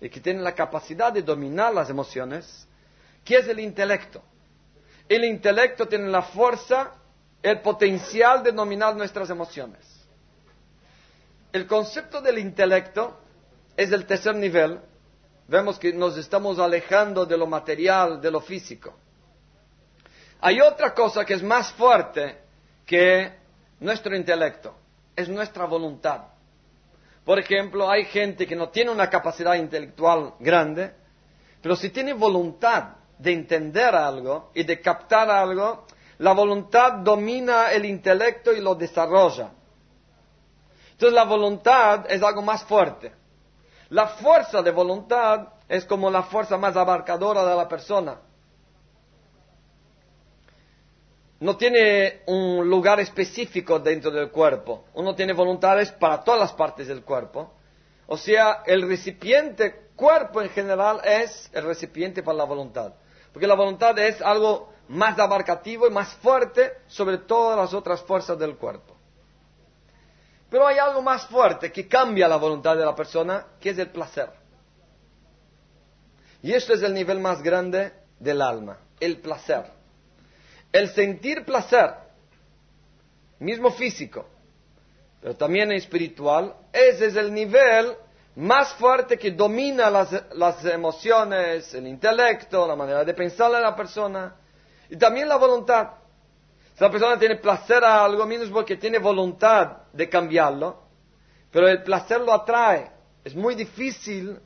y 0.01 0.09
que 0.09 0.19
tiene 0.19 0.41
la 0.41 0.53
capacidad 0.53 1.13
de 1.13 1.21
dominar 1.21 1.73
las 1.73 1.89
emociones, 1.89 2.67
que 3.25 3.37
es 3.37 3.47
el 3.47 3.59
intelecto. 3.59 4.23
El 5.09 5.25
intelecto 5.25 5.87
tiene 5.87 6.07
la 6.07 6.21
fuerza, 6.21 6.93
el 7.41 7.59
potencial 7.59 8.43
de 8.43 8.51
dominar 8.51 8.95
nuestras 8.95 9.29
emociones. 9.29 9.83
El 11.51 11.67
concepto 11.67 12.21
del 12.21 12.37
intelecto 12.37 13.19
es 13.75 13.91
el 13.91 14.05
tercer 14.05 14.35
nivel. 14.35 14.79
Vemos 15.47 15.79
que 15.79 15.91
nos 15.91 16.17
estamos 16.17 16.59
alejando 16.59 17.25
de 17.25 17.37
lo 17.37 17.47
material, 17.47 18.21
de 18.21 18.31
lo 18.31 18.41
físico. 18.41 18.95
Hay 20.41 20.61
otra 20.61 20.93
cosa 20.93 21.25
que 21.25 21.33
es 21.33 21.43
más 21.43 21.71
fuerte 21.73 22.37
que 22.85 23.31
nuestro 23.79 24.15
intelecto, 24.15 24.75
es 25.15 25.27
nuestra 25.29 25.65
voluntad. 25.65 26.25
Por 27.23 27.39
ejemplo, 27.39 27.89
hay 27.89 28.05
gente 28.05 28.45
que 28.45 28.55
no 28.55 28.69
tiene 28.69 28.91
una 28.91 29.09
capacidad 29.09 29.55
intelectual 29.55 30.33
grande, 30.39 30.93
pero 31.61 31.75
si 31.75 31.89
tiene 31.89 32.13
voluntad 32.13 32.97
de 33.17 33.33
entender 33.33 33.95
algo 33.95 34.51
y 34.53 34.63
de 34.63 34.81
captar 34.81 35.29
algo, 35.29 35.85
la 36.17 36.33
voluntad 36.33 36.93
domina 36.93 37.71
el 37.71 37.85
intelecto 37.85 38.53
y 38.53 38.61
lo 38.61 38.75
desarrolla. 38.75 39.51
Entonces 40.91 41.13
la 41.13 41.25
voluntad 41.25 42.05
es 42.09 42.23
algo 42.23 42.41
más 42.41 42.63
fuerte. 42.63 43.11
La 43.89 44.07
fuerza 44.07 44.61
de 44.61 44.71
voluntad 44.71 45.49
es 45.67 45.85
como 45.85 46.09
la 46.09 46.23
fuerza 46.23 46.57
más 46.57 46.75
abarcadora 46.75 47.45
de 47.45 47.55
la 47.55 47.67
persona. 47.67 48.19
No 51.39 51.57
tiene 51.57 52.21
un 52.27 52.67
lugar 52.69 52.99
específico 53.01 53.77
dentro 53.79 54.09
del 54.09 54.31
cuerpo. 54.31 54.85
Uno 54.93 55.13
tiene 55.13 55.33
voluntades 55.33 55.91
para 55.91 56.23
todas 56.23 56.39
las 56.39 56.53
partes 56.53 56.87
del 56.87 57.03
cuerpo. 57.03 57.53
O 58.07 58.17
sea, 58.17 58.63
el 58.65 58.87
recipiente 58.87 59.89
cuerpo 59.95 60.41
en 60.41 60.49
general 60.49 61.01
es 61.03 61.49
el 61.53 61.65
recipiente 61.65 62.23
para 62.23 62.37
la 62.37 62.43
voluntad. 62.45 62.93
Porque 63.35 63.47
la 63.47 63.55
voluntad 63.55 63.99
es 63.99 64.21
algo 64.21 64.71
más 64.87 65.19
abarcativo 65.19 65.85
y 65.85 65.91
más 65.91 66.13
fuerte 66.13 66.77
sobre 66.87 67.17
todas 67.17 67.57
las 67.57 67.73
otras 67.73 68.01
fuerzas 68.03 68.39
del 68.39 68.55
cuerpo. 68.55 68.95
Pero 70.49 70.65
hay 70.65 70.77
algo 70.77 71.01
más 71.01 71.27
fuerte 71.27 71.69
que 71.69 71.85
cambia 71.85 72.29
la 72.29 72.37
voluntad 72.37 72.77
de 72.77 72.85
la 72.85 72.95
persona, 72.95 73.45
que 73.59 73.71
es 73.71 73.77
el 73.77 73.89
placer. 73.89 74.29
Y 76.43 76.53
esto 76.53 76.75
es 76.75 76.81
el 76.81 76.93
nivel 76.93 77.19
más 77.19 77.43
grande 77.43 77.91
del 78.21 78.41
alma, 78.41 78.79
el 79.01 79.17
placer. 79.17 79.65
El 80.71 80.91
sentir 80.91 81.43
placer, 81.43 81.93
mismo 83.39 83.69
físico, 83.71 84.29
pero 85.19 85.35
también 85.35 85.73
espiritual, 85.73 86.55
ese 86.71 87.07
es 87.07 87.17
el 87.17 87.33
nivel 87.33 87.97
más 88.35 88.73
fuerte 88.73 89.17
que 89.17 89.31
domina 89.31 89.89
las, 89.89 90.65
emociones, 90.65 91.73
el 91.73 91.87
intelecto, 91.87 92.67
la 92.67 92.75
manera 92.75 93.03
de 93.05 93.13
pensar 93.13 93.51
de 93.51 93.61
la 93.61 93.75
persona 93.75 94.35
y 94.89 94.97
también 94.97 95.29
la 95.29 95.37
voluntad. 95.37 95.91
Si 96.75 96.83
la 96.83 96.91
persona 96.91 97.17
tiene 97.17 97.37
placer 97.37 97.83
a 97.83 98.03
algo, 98.03 98.25
menos 98.25 98.49
porque 98.49 98.75
tiene 98.75 98.99
voluntad 98.99 99.83
de 99.93 100.09
cambiarlo, 100.09 100.83
pero 101.49 101.69
el 101.69 101.83
placer 101.83 102.19
lo 102.19 102.33
atrae. 102.33 102.91
Es 103.23 103.33
muy 103.33 103.55
difícil 103.55 104.37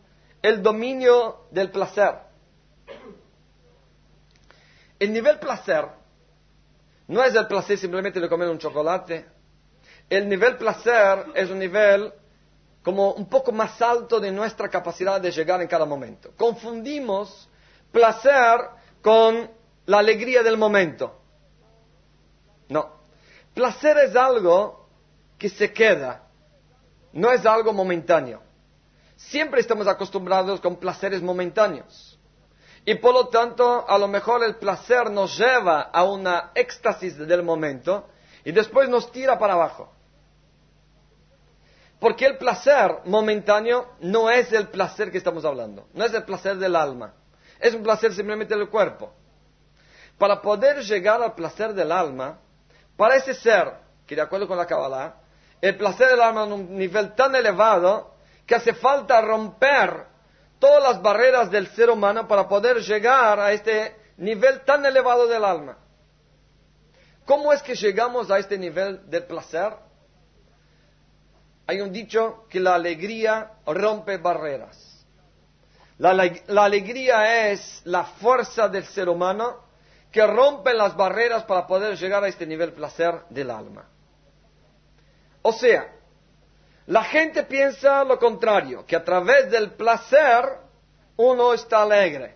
el 0.41 0.61
dominio 0.61 1.47
del 1.49 1.71
placer. 1.71 2.15
El 4.99 5.11
nivel 5.11 5.39
placer 5.39 5.87
no 7.07 7.23
es 7.23 7.33
el 7.33 7.47
placer 7.47 7.77
simplemente 7.77 8.19
de 8.19 8.29
comer 8.29 8.49
un 8.49 8.59
chocolate. 8.59 9.25
El 10.07 10.29
nivel 10.29 10.57
placer 10.57 11.25
es 11.33 11.49
un 11.49 11.57
nivel 11.57 12.13
como 12.89 13.11
un 13.11 13.29
poco 13.29 13.51
más 13.51 13.79
alto 13.83 14.19
de 14.19 14.31
nuestra 14.31 14.67
capacidad 14.67 15.21
de 15.21 15.29
llegar 15.29 15.61
en 15.61 15.67
cada 15.67 15.85
momento. 15.85 16.31
Confundimos 16.35 17.47
placer 17.91 18.61
con 19.03 19.47
la 19.85 19.99
alegría 19.99 20.41
del 20.41 20.57
momento. 20.57 21.15
No. 22.67 22.89
Placer 23.53 23.95
es 23.99 24.15
algo 24.15 24.87
que 25.37 25.49
se 25.49 25.71
queda, 25.71 26.23
no 27.13 27.31
es 27.31 27.45
algo 27.45 27.73
momentáneo. 27.73 28.41
Siempre 29.15 29.61
estamos 29.61 29.87
acostumbrados 29.87 30.59
con 30.59 30.77
placeres 30.77 31.21
momentáneos. 31.21 32.17
Y 32.85 32.95
por 32.95 33.13
lo 33.13 33.27
tanto, 33.27 33.87
a 33.87 33.99
lo 33.99 34.07
mejor 34.07 34.43
el 34.43 34.55
placer 34.55 35.11
nos 35.11 35.37
lleva 35.37 35.81
a 35.93 36.03
una 36.05 36.53
éxtasis 36.55 37.19
del 37.19 37.43
momento 37.43 38.07
y 38.43 38.51
después 38.51 38.89
nos 38.89 39.11
tira 39.11 39.37
para 39.37 39.53
abajo. 39.53 39.93
Porque 41.99 42.25
el 42.25 42.37
placer 42.37 42.99
momentáneo 43.05 43.95
no 43.99 44.29
es 44.29 44.51
el 44.53 44.69
placer 44.69 45.11
que 45.11 45.17
estamos 45.17 45.43
hablando, 45.43 45.87
no 45.93 46.05
es 46.05 46.13
el 46.13 46.23
placer 46.23 46.57
del 46.57 46.75
alma, 46.75 47.13
es 47.59 47.73
un 47.73 47.83
placer 47.83 48.13
simplemente 48.13 48.55
del 48.55 48.69
cuerpo. 48.69 49.13
Para 50.17 50.41
poder 50.41 50.81
llegar 50.81 51.21
al 51.21 51.33
placer 51.33 51.73
del 51.73 51.91
alma, 51.91 52.39
Parece 52.99 53.33
ser 53.33 53.71
que, 54.05 54.13
de 54.13 54.21
acuerdo 54.21 54.45
con 54.45 54.57
la 54.57 54.67
Kabbalah, 54.67 55.21
el 55.61 55.77
placer 55.77 56.09
del 56.09 56.21
alma 56.21 56.43
en 56.43 56.51
un 56.51 56.77
nivel 56.77 57.15
tan 57.15 57.33
elevado 57.33 58.13
que 58.45 58.55
hace 58.55 58.73
falta 58.73 59.21
romper 59.21 60.05
todas 60.59 60.83
las 60.83 61.01
barreras 61.01 61.49
del 61.49 61.67
ser 61.67 61.89
humano 61.89 62.27
para 62.27 62.49
poder 62.49 62.79
llegar 62.81 63.39
a 63.39 63.53
este 63.53 63.95
nivel 64.17 64.65
tan 64.65 64.85
elevado 64.85 65.27
del 65.27 65.45
alma. 65.45 65.77
¿Cómo 67.23 67.53
es 67.53 67.63
que 67.63 67.73
llegamos 67.75 68.29
a 68.29 68.37
este 68.37 68.57
nivel 68.57 69.09
de 69.09 69.21
placer? 69.21 69.73
Hay 71.69 71.81
un 71.81 71.93
dicho 71.93 72.45
que 72.49 72.59
la 72.59 72.73
alegría 72.73 73.51
rompe 73.67 74.17
barreras. 74.17 75.05
La, 75.99 76.63
alegría 76.63 77.51
es 77.51 77.83
la 77.85 78.05
fuerza 78.05 78.67
del 78.67 78.85
ser 78.85 79.07
humano 79.07 79.65
que 80.11 80.25
rompen 80.25 80.79
las 80.79 80.97
barreras 80.97 81.43
para 81.43 81.67
poder 81.67 81.95
llegar 81.95 82.23
a 82.23 82.27
este 82.27 82.47
nivel 82.47 82.73
placer 82.73 83.21
del 83.29 83.51
alma. 83.51 83.87
O 85.43 85.53
sea, 85.53 85.93
la 86.87 87.03
gente 87.03 87.43
piensa 87.43 88.03
lo 88.03 88.17
contrario, 88.17 88.83
que 88.83 88.95
a 88.95 89.03
través 89.03 89.51
del 89.51 89.73
placer 89.73 90.45
uno 91.17 91.53
está 91.53 91.83
alegre. 91.83 92.35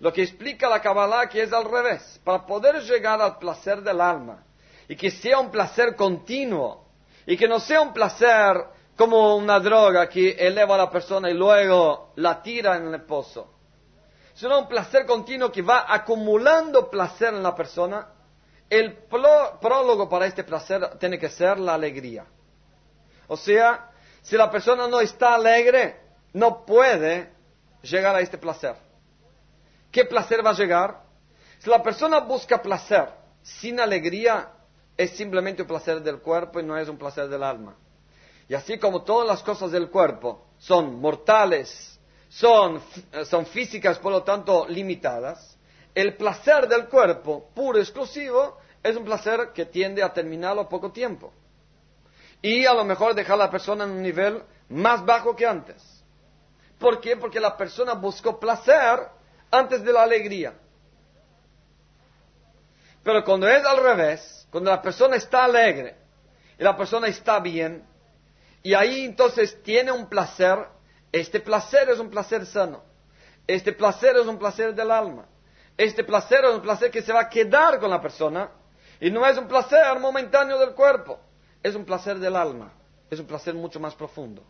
Lo 0.00 0.10
que 0.14 0.22
explica 0.22 0.66
la 0.66 0.80
Kabbalah 0.80 1.28
que 1.28 1.42
es 1.42 1.52
al 1.52 1.66
revés. 1.66 2.18
Para 2.24 2.46
poder 2.46 2.80
llegar 2.84 3.20
al 3.20 3.36
placer 3.36 3.82
del 3.82 4.00
alma 4.00 4.42
y 4.88 4.96
que 4.96 5.10
sea 5.10 5.38
un 5.38 5.50
placer 5.50 5.94
continuo 5.94 6.81
y 7.26 7.36
que 7.36 7.48
no 7.48 7.60
sea 7.60 7.80
un 7.80 7.92
placer 7.92 8.64
como 8.96 9.36
una 9.36 9.58
droga 9.60 10.08
que 10.08 10.30
eleva 10.30 10.74
a 10.74 10.78
la 10.78 10.90
persona 10.90 11.30
y 11.30 11.34
luego 11.34 12.12
la 12.16 12.42
tira 12.42 12.76
en 12.76 12.92
el 12.92 13.02
pozo, 13.02 13.52
sino 14.34 14.58
un 14.58 14.68
placer 14.68 15.06
continuo 15.06 15.50
que 15.50 15.62
va 15.62 15.86
acumulando 15.88 16.90
placer 16.90 17.34
en 17.34 17.42
la 17.42 17.54
persona, 17.54 18.08
el 18.68 18.94
prólogo 18.94 20.08
para 20.08 20.26
este 20.26 20.44
placer 20.44 20.98
tiene 20.98 21.18
que 21.18 21.28
ser 21.28 21.58
la 21.58 21.74
alegría. 21.74 22.24
O 23.28 23.36
sea, 23.36 23.90
si 24.22 24.36
la 24.36 24.50
persona 24.50 24.88
no 24.88 25.00
está 25.00 25.34
alegre, 25.34 26.00
no 26.32 26.64
puede 26.64 27.32
llegar 27.82 28.14
a 28.14 28.20
este 28.20 28.38
placer. 28.38 28.76
¿Qué 29.90 30.04
placer 30.06 30.44
va 30.44 30.50
a 30.50 30.54
llegar? 30.54 31.02
Si 31.58 31.68
la 31.68 31.82
persona 31.82 32.20
busca 32.20 32.62
placer 32.62 33.08
sin 33.42 33.78
alegría, 33.78 34.48
es 34.96 35.10
simplemente 35.16 35.62
un 35.62 35.68
placer 35.68 36.02
del 36.02 36.20
cuerpo 36.20 36.60
y 36.60 36.62
no 36.62 36.76
es 36.76 36.88
un 36.88 36.98
placer 36.98 37.28
del 37.28 37.42
alma. 37.42 37.76
Y 38.48 38.54
así 38.54 38.78
como 38.78 39.02
todas 39.02 39.26
las 39.26 39.42
cosas 39.42 39.70
del 39.70 39.88
cuerpo 39.88 40.46
son 40.58 41.00
mortales, 41.00 41.98
son, 42.28 42.80
físicas, 43.46 43.98
por 43.98 44.12
lo 44.12 44.22
tanto 44.22 44.66
limitadas, 44.68 45.58
el 45.94 46.16
placer 46.16 46.66
del 46.68 46.86
cuerpo, 46.86 47.50
puro 47.54 47.78
y 47.78 47.82
exclusivo, 47.82 48.58
es 48.82 48.96
un 48.96 49.04
placer 49.04 49.52
que 49.54 49.66
tiende 49.66 50.02
a 50.02 50.12
terminar 50.12 50.58
a 50.58 50.68
poco 50.68 50.90
tiempo. 50.90 51.32
Y 52.40 52.64
a 52.64 52.74
lo 52.74 52.84
mejor 52.84 53.14
dejar 53.14 53.34
a 53.34 53.44
la 53.44 53.50
persona 53.50 53.84
en 53.84 53.90
un 53.90 54.02
nivel 54.02 54.42
más 54.70 55.04
bajo 55.04 55.36
que 55.36 55.46
antes. 55.46 56.02
¿Por 56.78 57.00
qué? 57.00 57.16
Porque 57.16 57.38
la 57.38 57.56
persona 57.56 57.92
buscó 57.94 58.40
placer 58.40 58.98
antes 59.50 59.84
de 59.84 59.92
la 59.92 60.02
alegría. 60.02 60.54
Pero 63.02 63.24
cuando 63.24 63.48
es 63.48 63.64
al 63.64 63.82
revés, 63.82 64.46
cuando 64.50 64.70
la 64.70 64.80
persona 64.80 65.16
está 65.16 65.44
alegre 65.44 65.96
y 66.58 66.62
la 66.62 66.76
persona 66.76 67.08
está 67.08 67.40
bien, 67.40 67.84
y 68.62 68.74
ahí 68.74 69.04
entonces 69.04 69.60
tiene 69.62 69.90
un 69.90 70.08
placer, 70.08 70.58
este 71.10 71.40
placer 71.40 71.88
es 71.88 71.98
un 71.98 72.10
placer 72.10 72.46
sano, 72.46 72.84
este 73.46 73.72
placer 73.72 74.16
es 74.16 74.26
un 74.26 74.38
placer 74.38 74.74
del 74.74 74.90
alma, 74.90 75.26
este 75.76 76.04
placer 76.04 76.44
es 76.44 76.54
un 76.54 76.62
placer 76.62 76.90
que 76.90 77.02
se 77.02 77.12
va 77.12 77.22
a 77.22 77.28
quedar 77.28 77.80
con 77.80 77.90
la 77.90 78.00
persona 78.00 78.50
y 79.00 79.10
no 79.10 79.26
es 79.26 79.36
un 79.36 79.48
placer 79.48 79.98
momentáneo 79.98 80.58
del 80.58 80.74
cuerpo, 80.74 81.18
es 81.62 81.74
un 81.74 81.84
placer 81.84 82.18
del 82.20 82.36
alma, 82.36 82.72
es 83.10 83.18
un 83.18 83.26
placer 83.26 83.54
mucho 83.54 83.80
más 83.80 83.94
profundo. 83.96 84.44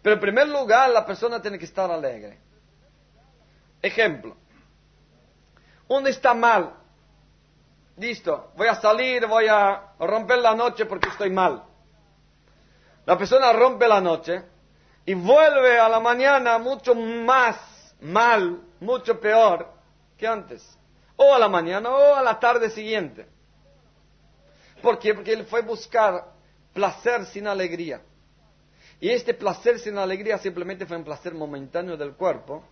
Pero 0.00 0.14
en 0.14 0.20
primer 0.20 0.48
lugar 0.48 0.88
la 0.88 1.04
persona 1.04 1.42
tiene 1.42 1.58
que 1.58 1.66
estar 1.66 1.90
alegre. 1.90 2.38
Ejemplo, 3.82 4.36
uno 5.88 6.08
está 6.08 6.32
mal, 6.32 6.74
listo, 8.00 8.52
voy 8.56 8.66
a 8.66 8.76
salir, 8.76 9.26
voy 9.26 9.46
a 9.46 9.92
romper 9.98 10.38
la 10.38 10.54
noche 10.54 10.86
porque 10.86 11.10
estoy 11.10 11.30
mal. 11.30 11.62
La 13.04 13.18
persona 13.18 13.52
rompe 13.52 13.86
la 13.86 14.00
noche 14.00 14.42
y 15.04 15.14
vuelve 15.14 15.78
a 15.78 15.88
la 15.88 16.00
mañana 16.00 16.58
mucho 16.58 16.94
más 16.94 17.56
mal, 18.00 18.60
mucho 18.80 19.20
peor 19.20 19.68
que 20.16 20.26
antes. 20.26 20.78
O 21.16 21.34
a 21.34 21.38
la 21.38 21.48
mañana 21.48 21.90
o 21.90 22.14
a 22.14 22.22
la 22.22 22.40
tarde 22.40 22.70
siguiente. 22.70 23.26
¿Por 24.80 24.98
qué? 24.98 25.12
Porque 25.14 25.34
él 25.34 25.44
fue 25.44 25.60
buscar 25.60 26.24
placer 26.72 27.26
sin 27.26 27.46
alegría. 27.46 28.00
Y 28.98 29.10
este 29.10 29.34
placer 29.34 29.78
sin 29.78 29.98
alegría 29.98 30.38
simplemente 30.38 30.86
fue 30.86 30.96
un 30.96 31.04
placer 31.04 31.34
momentáneo 31.34 31.98
del 31.98 32.14
cuerpo. 32.14 32.64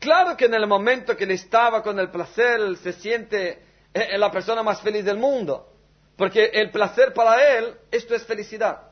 Claro 0.00 0.36
que 0.36 0.46
en 0.46 0.54
el 0.54 0.66
momento 0.66 1.16
que 1.16 1.24
él 1.24 1.32
estaba 1.32 1.82
con 1.82 1.98
el 2.00 2.10
placer, 2.10 2.76
se 2.78 2.92
siente 2.92 3.67
eh, 3.94 4.18
la 4.18 4.30
persona 4.30 4.62
más 4.62 4.80
feliz 4.80 5.04
del 5.04 5.18
mundo. 5.18 5.72
Porque 6.16 6.46
el 6.46 6.70
placer 6.70 7.12
para 7.14 7.56
él, 7.56 7.76
esto 7.90 8.14
es 8.14 8.24
felicidad. 8.24 8.82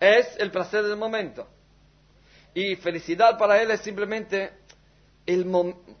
Es 0.00 0.36
el 0.38 0.50
placer 0.50 0.84
del 0.84 0.96
momento. 0.96 1.46
Y 2.54 2.76
felicidad 2.76 3.36
para 3.36 3.60
él 3.60 3.70
es 3.70 3.80
simplemente 3.80 4.52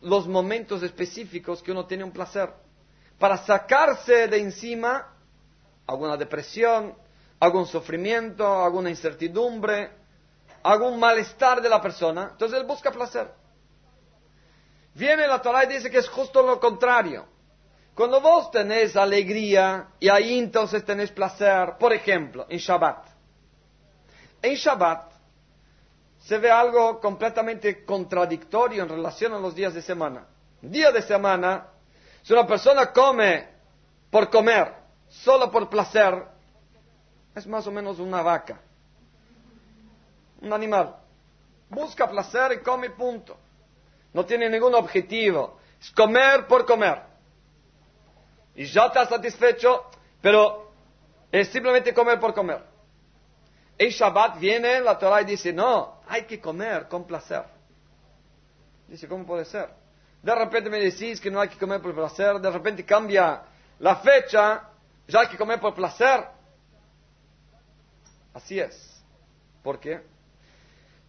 los 0.00 0.26
momentos 0.26 0.82
específicos 0.82 1.62
que 1.62 1.72
uno 1.72 1.86
tiene 1.86 2.04
un 2.04 2.12
placer. 2.12 2.50
Para 3.18 3.36
sacarse 3.38 4.26
de 4.26 4.38
encima 4.38 5.14
alguna 5.86 6.16
depresión, 6.16 6.96
algún 7.40 7.66
sufrimiento, 7.66 8.64
alguna 8.64 8.90
incertidumbre, 8.90 9.90
algún 10.62 10.98
malestar 10.98 11.60
de 11.60 11.68
la 11.68 11.80
persona. 11.80 12.30
Entonces 12.32 12.58
él 12.58 12.66
busca 12.66 12.90
placer. 12.90 13.30
Viene 14.94 15.26
la 15.26 15.40
Torah 15.40 15.64
y 15.64 15.68
dice 15.68 15.90
que 15.90 15.98
es 15.98 16.08
justo 16.08 16.42
lo 16.42 16.58
contrario. 16.58 17.26
Cuando 17.98 18.20
vos 18.20 18.52
tenés 18.52 18.94
alegría 18.94 19.88
y 19.98 20.08
ahí 20.08 20.38
entonces 20.38 20.84
tenés 20.84 21.10
placer, 21.10 21.78
por 21.80 21.92
ejemplo, 21.92 22.46
en 22.48 22.58
Shabbat. 22.58 23.08
En 24.40 24.54
Shabbat 24.54 25.10
se 26.20 26.38
ve 26.38 26.48
algo 26.48 27.00
completamente 27.00 27.84
contradictorio 27.84 28.84
en 28.84 28.88
relación 28.88 29.32
a 29.32 29.40
los 29.40 29.52
días 29.52 29.74
de 29.74 29.82
semana. 29.82 30.28
Día 30.62 30.92
de 30.92 31.02
semana, 31.02 31.66
si 32.22 32.32
una 32.32 32.46
persona 32.46 32.92
come 32.92 33.48
por 34.12 34.30
comer, 34.30 34.72
solo 35.08 35.50
por 35.50 35.68
placer, 35.68 36.24
es 37.34 37.48
más 37.48 37.66
o 37.66 37.72
menos 37.72 37.98
una 37.98 38.22
vaca, 38.22 38.60
un 40.40 40.52
animal. 40.52 40.94
Busca 41.68 42.08
placer 42.08 42.52
y 42.52 42.62
come 42.62 42.90
punto. 42.90 43.36
No 44.12 44.24
tiene 44.24 44.48
ningún 44.48 44.76
objetivo. 44.76 45.58
Es 45.80 45.90
comer 45.90 46.46
por 46.46 46.64
comer 46.64 47.07
y 48.58 48.64
ya 48.64 48.86
está 48.86 49.06
satisfecho, 49.06 49.84
pero 50.20 50.72
es 51.30 51.46
simplemente 51.48 51.94
comer 51.94 52.18
por 52.18 52.34
comer. 52.34 52.60
En 53.78 53.88
Shabbat 53.88 54.40
viene 54.40 54.80
la 54.80 54.98
Torah 54.98 55.22
y 55.22 55.26
dice, 55.26 55.52
no, 55.52 56.00
hay 56.08 56.24
que 56.24 56.40
comer 56.40 56.88
con 56.88 57.06
placer. 57.06 57.44
Dice, 58.88 59.06
¿cómo 59.06 59.24
puede 59.24 59.44
ser? 59.44 59.68
De 60.20 60.34
repente 60.34 60.68
me 60.68 60.80
decís 60.80 61.20
que 61.20 61.30
no 61.30 61.40
hay 61.40 61.48
que 61.48 61.56
comer 61.56 61.80
por 61.80 61.94
placer, 61.94 62.40
de 62.40 62.50
repente 62.50 62.84
cambia 62.84 63.42
la 63.78 63.94
fecha, 63.94 64.64
ya 65.06 65.20
hay 65.20 65.28
que 65.28 65.38
comer 65.38 65.60
por 65.60 65.76
placer. 65.76 66.24
Así 68.34 68.58
es. 68.58 69.00
¿Por 69.62 69.78
qué? 69.78 70.02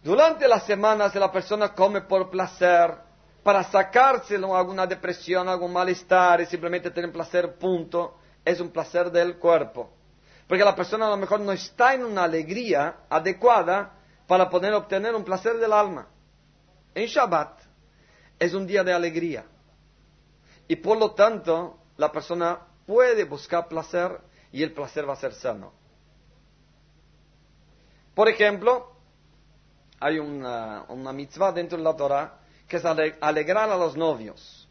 Durante 0.04 0.46
las 0.46 0.66
semanas 0.66 1.12
la 1.16 1.32
persona 1.32 1.74
come 1.74 2.02
por 2.02 2.30
placer, 2.30 2.94
para 3.42 3.64
sacárselo 3.64 4.56
alguna 4.56 4.86
depresión, 4.86 5.48
algún 5.48 5.72
malestar 5.72 6.40
y 6.40 6.46
simplemente 6.46 6.90
tener 6.90 7.10
placer, 7.12 7.56
punto, 7.56 8.18
es 8.44 8.60
un 8.60 8.70
placer 8.70 9.10
del 9.10 9.38
cuerpo. 9.38 9.90
Porque 10.46 10.64
la 10.64 10.74
persona 10.74 11.06
a 11.06 11.10
lo 11.10 11.16
mejor 11.16 11.40
no 11.40 11.52
está 11.52 11.94
en 11.94 12.04
una 12.04 12.24
alegría 12.24 13.04
adecuada 13.08 13.92
para 14.26 14.50
poder 14.50 14.74
obtener 14.74 15.14
un 15.14 15.24
placer 15.24 15.58
del 15.58 15.72
alma. 15.72 16.08
En 16.94 17.06
Shabbat 17.06 17.60
es 18.38 18.52
un 18.52 18.66
día 18.66 18.82
de 18.82 18.92
alegría. 18.92 19.44
Y 20.68 20.76
por 20.76 20.98
lo 20.98 21.12
tanto, 21.12 21.78
la 21.96 22.10
persona 22.12 22.58
puede 22.86 23.24
buscar 23.24 23.68
placer 23.68 24.20
y 24.52 24.62
el 24.62 24.72
placer 24.72 25.08
va 25.08 25.14
a 25.14 25.16
ser 25.16 25.32
sano. 25.32 25.72
Por 28.14 28.28
ejemplo, 28.28 28.92
hay 30.00 30.18
una, 30.18 30.84
una 30.88 31.12
mitzvah 31.12 31.52
dentro 31.52 31.78
de 31.78 31.84
la 31.84 31.96
Torah 31.96 32.39
que 32.70 32.76
es 32.76 32.84
alegrar 32.84 33.68
a 33.68 33.76
los 33.76 33.96
novios. 33.96 34.68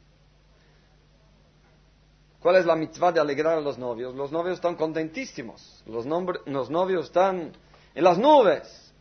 ¿Cuál 2.39 2.55
es 2.55 2.65
la 2.65 2.77
mitzvah 2.77 3.12
de 3.12 3.19
alegrar 3.19 3.57
a 3.57 3.62
los 3.62 3.77
novios? 3.77 4.15
Los 4.15 4.31
novios 4.31 4.55
están 4.55 4.75
contentísimos. 4.75 5.83
Los, 5.85 6.05
novios 6.05 7.05
están 7.07 7.51
en 7.93 8.03
las 8.03 8.17
nubes. 8.17 8.93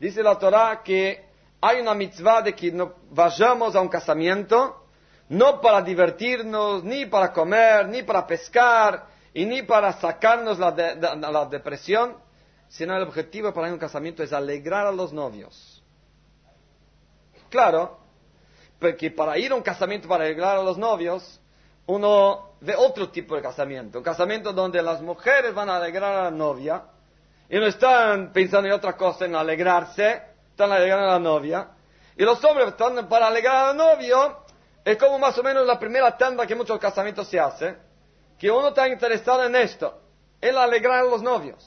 Dice 0.00 0.22
la 0.22 0.38
Torah 0.38 0.82
que 0.82 1.22
hay 1.60 1.80
una 1.82 1.92
mitzvah 1.92 2.40
de 2.40 2.54
que 2.54 2.72
no 2.72 2.94
vayamos 3.10 3.76
a 3.76 3.80
un 3.82 3.88
casamiento 3.88 4.86
no 5.28 5.60
para 5.60 5.82
divertirnos, 5.82 6.82
ni 6.82 7.04
para 7.04 7.34
comer, 7.34 7.86
ni 7.88 8.04
para 8.04 8.26
pescar, 8.26 9.06
y 9.34 9.44
ni 9.44 9.64
para 9.64 9.92
sacarnos 9.92 10.58
la, 10.58 10.70
la 10.70 11.44
depresión, 11.44 12.16
sino 12.68 12.96
el 12.96 13.02
objetivo 13.02 13.52
para 13.52 13.70
un 13.70 13.78
casamiento 13.78 14.22
es 14.22 14.32
alegrar 14.32 14.86
a 14.86 14.92
los 14.92 15.12
novios. 15.12 15.82
Claro, 17.50 18.05
porque 18.78 19.10
para 19.10 19.38
ir 19.38 19.52
a 19.52 19.54
un 19.54 19.62
casamiento 19.62 20.08
para 20.08 20.24
arreglar 20.24 20.58
a 20.58 20.62
los 20.62 20.76
novios, 20.78 21.40
uno 21.86 22.50
ve 22.60 22.74
otro 22.76 23.10
tipo 23.10 23.36
de 23.36 23.42
casamiento. 23.42 23.98
Un 23.98 24.04
casamiento 24.04 24.52
donde 24.52 24.82
las 24.82 25.00
mujeres 25.00 25.54
van 25.54 25.70
a 25.70 25.76
alegrar 25.76 26.14
a 26.14 26.22
la 26.24 26.30
novia 26.30 26.82
y 27.48 27.56
no 27.56 27.66
están 27.66 28.32
pensando 28.32 28.68
en 28.68 28.74
otra 28.74 28.96
cosa, 28.96 29.24
en 29.24 29.36
alegrarse, 29.36 30.22
están 30.50 30.72
alegrando 30.72 31.06
a 31.06 31.12
la 31.12 31.18
novia. 31.18 31.68
Y 32.16 32.24
los 32.24 32.42
hombres 32.44 32.68
están 32.68 33.08
para 33.08 33.28
alegrar 33.28 33.68
al 33.68 33.76
novio, 33.76 34.38
es 34.84 34.96
como 34.96 35.18
más 35.18 35.36
o 35.38 35.42
menos 35.42 35.66
la 35.66 35.78
primera 35.78 36.16
tanda 36.16 36.46
que 36.46 36.54
muchos 36.54 36.78
casamientos 36.78 37.28
se 37.28 37.38
hacen, 37.38 37.78
que 38.38 38.50
uno 38.50 38.68
está 38.68 38.88
interesado 38.88 39.44
en 39.44 39.54
esto, 39.54 40.00
en 40.40 40.56
alegrar 40.56 41.00
a 41.00 41.04
los 41.04 41.22
novios. 41.22 41.66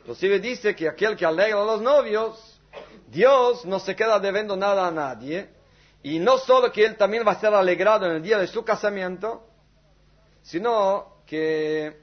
Inclusive 0.00 0.40
dice 0.40 0.74
que 0.74 0.88
aquel 0.88 1.16
que 1.16 1.26
alegra 1.26 1.60
a 1.60 1.64
los 1.64 1.82
novios, 1.82 2.60
Dios 3.08 3.64
no 3.64 3.78
se 3.80 3.94
queda 3.94 4.18
debiendo 4.18 4.56
nada 4.56 4.86
a 4.86 4.90
nadie, 4.90 5.50
Y 6.08 6.18
no 6.18 6.38
solo 6.38 6.72
que 6.72 6.86
él 6.86 6.96
también 6.96 7.22
va 7.26 7.32
a 7.32 7.40
ser 7.40 7.52
alegrado 7.52 8.06
en 8.06 8.12
el 8.12 8.22
día 8.22 8.38
de 8.38 8.46
su 8.46 8.64
casamiento, 8.64 9.46
sino 10.40 11.18
que 11.26 12.00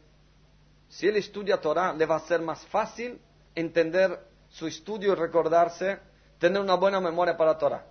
si 0.88 1.08
él 1.08 1.16
estudia 1.16 1.60
Torah, 1.60 1.92
le 1.92 2.06
va 2.06 2.18
a 2.18 2.20
ser 2.20 2.40
más 2.40 2.64
fácil 2.68 3.20
entender 3.56 4.20
su 4.48 4.68
estudio 4.68 5.14
y 5.14 5.16
recordarse, 5.16 5.98
tener 6.38 6.62
una 6.62 6.76
buena 6.76 7.02
memoria 7.02 7.36
para 7.36 7.58
Torah. 7.58 7.84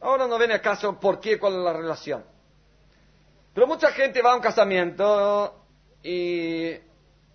Ahora 0.00 0.26
no 0.26 0.38
viene 0.38 0.54
acaso 0.54 0.98
por 0.98 1.20
qué, 1.20 1.38
cuál 1.38 1.56
es 1.56 1.60
la 1.60 1.74
relación. 1.74 2.24
Pero 3.52 3.66
mucha 3.66 3.90
gente 3.90 4.22
va 4.22 4.32
a 4.32 4.36
un 4.36 4.40
casamiento 4.40 5.62
y 6.02 6.70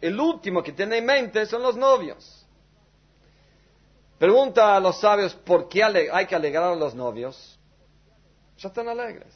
el 0.01 0.19
último 0.19 0.63
que 0.63 0.71
tiene 0.71 0.97
en 0.97 1.06
mente 1.06 1.45
son 1.45 1.62
los 1.62 1.77
novios. 1.77 2.43
Pregunta 4.17 4.75
a 4.75 4.79
los 4.79 4.99
sabios 4.99 5.36
por 5.36 5.69
qué 5.69 5.84
hay 5.84 6.25
que 6.25 6.34
alegrar 6.34 6.71
a 6.71 6.75
los 6.75 6.95
novios. 6.95 7.60
Ya 8.57 8.69
están 8.69 8.87
alegres. 8.87 9.33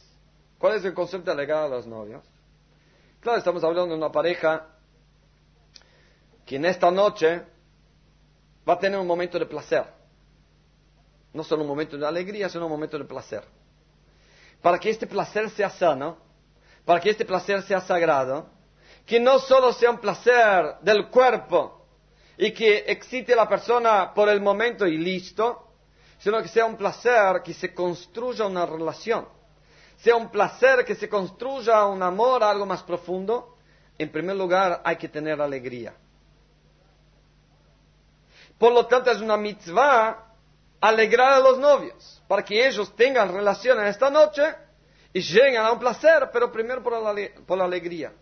¿Cuál 0.57 0.75
es 0.75 0.85
el 0.85 0.93
concepto 0.93 1.25
de 1.25 1.31
alegrar 1.33 1.65
a 1.65 1.67
los 1.67 1.85
novios? 1.85 2.23
Claro, 3.19 3.37
estamos 3.37 3.63
hablando 3.63 3.91
de 3.91 3.97
una 3.97 4.11
pareja 4.11 4.67
que 6.45 6.55
en 6.55 6.65
esta 6.65 6.89
noche 6.89 7.43
va 8.67 8.73
a 8.73 8.79
tener 8.79 8.99
un 8.99 9.07
momento 9.07 9.37
de 9.37 9.45
placer. 9.45 9.83
No 11.33 11.43
solo 11.43 11.63
un 11.63 11.67
momento 11.67 11.97
de 11.97 12.07
alegría, 12.07 12.49
sino 12.49 12.65
un 12.65 12.71
momento 12.71 12.97
de 12.97 13.05
placer. 13.05 13.43
Para 14.61 14.79
que 14.79 14.89
este 14.89 15.07
placer 15.07 15.49
sea 15.49 15.69
sano, 15.69 16.17
para 16.85 16.99
que 16.99 17.09
este 17.09 17.25
placer 17.25 17.61
sea 17.63 17.81
sagrado, 17.81 18.49
que 19.05 19.19
no 19.19 19.39
solo 19.39 19.73
sea 19.73 19.91
un 19.91 19.99
placer 19.99 20.77
del 20.81 21.09
cuerpo 21.09 21.85
y 22.37 22.51
que 22.51 22.85
excite 22.87 23.33
a 23.33 23.37
la 23.37 23.49
persona 23.49 24.13
por 24.13 24.29
el 24.29 24.41
momento 24.41 24.87
y 24.87 24.97
listo, 24.97 25.66
sino 26.19 26.41
que 26.41 26.47
sea 26.47 26.65
un 26.65 26.77
placer 26.77 27.41
que 27.43 27.53
se 27.53 27.73
construya 27.73 28.45
una 28.45 28.65
relación, 28.65 29.27
sea 29.97 30.15
un 30.15 30.29
placer 30.29 30.85
que 30.85 30.95
se 30.95 31.09
construya 31.09 31.85
un 31.85 32.01
amor, 32.01 32.43
algo 32.43 32.65
más 32.65 32.83
profundo, 32.83 33.55
en 33.97 34.11
primer 34.11 34.35
lugar 34.35 34.81
hay 34.83 34.97
que 34.97 35.09
tener 35.09 35.41
alegría. 35.41 35.93
Por 38.57 38.73
lo 38.73 38.85
tanto, 38.87 39.11
es 39.11 39.21
una 39.21 39.37
mitzvah 39.37 40.23
alegrar 40.79 41.33
a 41.33 41.39
los 41.39 41.57
novios, 41.57 42.21
para 42.27 42.43
que 42.43 42.67
ellos 42.67 42.95
tengan 42.95 43.33
relación 43.33 43.79
en 43.79 43.87
esta 43.87 44.09
noche 44.09 44.43
y 45.13 45.21
lleguen 45.21 45.57
a 45.57 45.71
un 45.71 45.79
placer, 45.79 46.29
pero 46.31 46.51
primero 46.51 46.83
por 46.83 47.01
la, 47.01 47.29
por 47.45 47.57
la 47.57 47.65
alegría. 47.65 48.13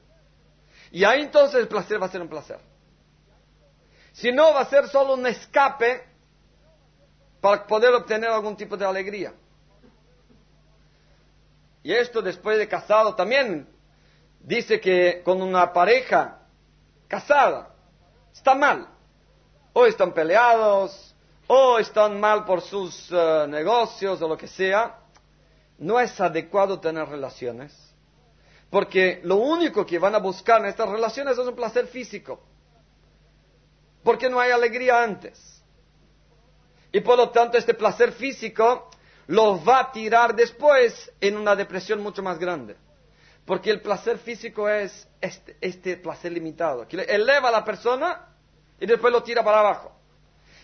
Y 0.92 1.04
ahí 1.04 1.24
entonces 1.24 1.60
el 1.60 1.68
placer 1.68 2.02
va 2.02 2.06
a 2.06 2.10
ser 2.10 2.22
un 2.22 2.30
placer. 2.30 2.60
Si 4.14 4.32
no, 4.32 4.54
va 4.54 4.62
a 4.62 4.66
ser 4.66 4.88
solo 4.88 5.14
un 5.14 5.28
escape 5.28 6.15
para 7.46 7.68
poder 7.68 7.94
obtener 7.94 8.32
algún 8.32 8.58
tipo 8.58 8.76
de 8.76 8.84
alegría. 8.84 9.32
Y 11.84 11.94
esto 11.94 12.20
después 12.20 12.58
de 12.58 12.68
casado 12.68 13.14
también 13.14 13.70
dice 14.40 14.82
que 14.82 15.22
con 15.24 15.40
una 15.44 15.72
pareja 15.72 16.40
casada 17.08 17.70
está 18.34 18.56
mal. 18.56 18.88
O 19.74 19.86
están 19.86 20.12
peleados, 20.12 21.14
o 21.46 21.78
están 21.78 22.20
mal 22.20 22.46
por 22.46 22.62
sus 22.62 23.12
eh, 23.12 23.46
negocios 23.48 24.20
o 24.24 24.28
lo 24.28 24.36
que 24.36 24.48
sea 24.48 25.02
no 25.78 26.00
es 26.00 26.20
adecuado 26.20 26.80
tener 26.80 27.08
relaciones, 27.08 27.72
porque 28.72 29.20
lo 29.24 29.36
único 29.36 29.86
que 29.86 30.00
van 30.00 30.16
a 30.16 30.20
buscar 30.20 30.62
en 30.62 30.70
estas 30.70 30.90
relaciones 30.90 31.38
es 31.38 31.46
un 31.46 31.54
placer 31.54 31.86
físico, 31.86 32.40
porque 34.04 34.30
no 34.30 34.40
hay 34.40 34.50
alegría 34.50 35.04
antes. 35.04 35.55
Y 36.96 37.02
por 37.02 37.18
lo 37.18 37.30
tanto 37.30 37.58
este 37.58 37.74
placer 37.74 38.14
físico 38.14 38.90
lo 39.28 39.62
va 39.62 39.80
a 39.80 39.92
tirar 39.92 40.34
después 40.34 41.12
en 41.20 41.36
una 41.36 41.54
depresión 41.54 42.02
mucho 42.02 42.24
más 42.24 42.40
grande. 42.40 42.78
Porque 43.46 43.70
el 43.70 43.82
placer 43.82 44.18
físico 44.18 44.70
es 44.70 45.06
este, 45.20 45.58
este 45.60 45.98
placer 45.98 46.32
limitado, 46.32 46.88
que 46.88 46.96
eleva 47.02 47.50
a 47.50 47.52
la 47.52 47.66
persona 47.66 48.30
y 48.80 48.86
después 48.86 49.12
lo 49.12 49.22
tira 49.24 49.44
para 49.44 49.60
abajo. 49.60 49.92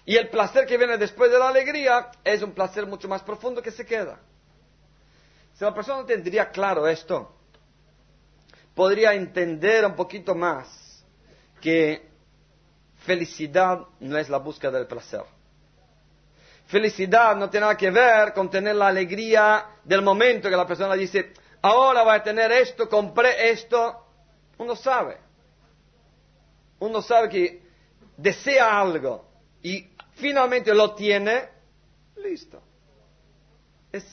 Y 0.05 0.15
el 0.15 0.29
placer 0.29 0.65
que 0.65 0.77
viene 0.77 0.97
después 0.97 1.29
de 1.29 1.37
la 1.37 1.49
alegría 1.49 2.11
es 2.23 2.41
un 2.41 2.53
placer 2.53 2.87
mucho 2.87 3.09
más 3.09 3.21
profundo 3.23 3.61
que 3.61 3.71
se 3.71 3.85
queda. 3.85 4.17
Si 5.55 5.65
la 5.65 5.73
persona 5.73 6.05
tendría 6.05 6.49
claro 6.49 6.87
esto, 6.87 7.35
podría 8.73 9.13
entender 9.15 9.85
un 9.85 9.97
poquito 9.97 10.33
más 10.33 11.03
que 11.59 12.07
felicidad 12.99 13.81
no 13.99 14.17
es 14.17 14.29
la 14.29 14.37
búsqueda 14.37 14.71
del 14.71 14.87
placer. 14.87 15.25
Felicidad 16.71 17.35
no 17.35 17.49
tiene 17.49 17.65
nada 17.65 17.75
que 17.75 17.91
ver 17.91 18.31
con 18.33 18.49
tener 18.49 18.77
la 18.77 18.87
alegría 18.87 19.65
del 19.83 20.01
momento 20.01 20.49
que 20.49 20.55
la 20.55 20.65
persona 20.65 20.93
dice, 20.95 21.33
ahora 21.61 22.03
voy 22.03 22.15
a 22.15 22.23
tener 22.23 22.49
esto, 22.49 22.87
compré 22.87 23.51
esto. 23.51 24.05
Uno 24.57 24.73
sabe. 24.77 25.17
Uno 26.79 27.01
sabe 27.01 27.27
que 27.27 27.61
desea 28.15 28.79
algo 28.79 29.25
y 29.61 29.85
finalmente 30.13 30.73
lo 30.73 30.95
tiene, 30.95 31.49
listo. 32.15 32.61
Es 33.91 34.05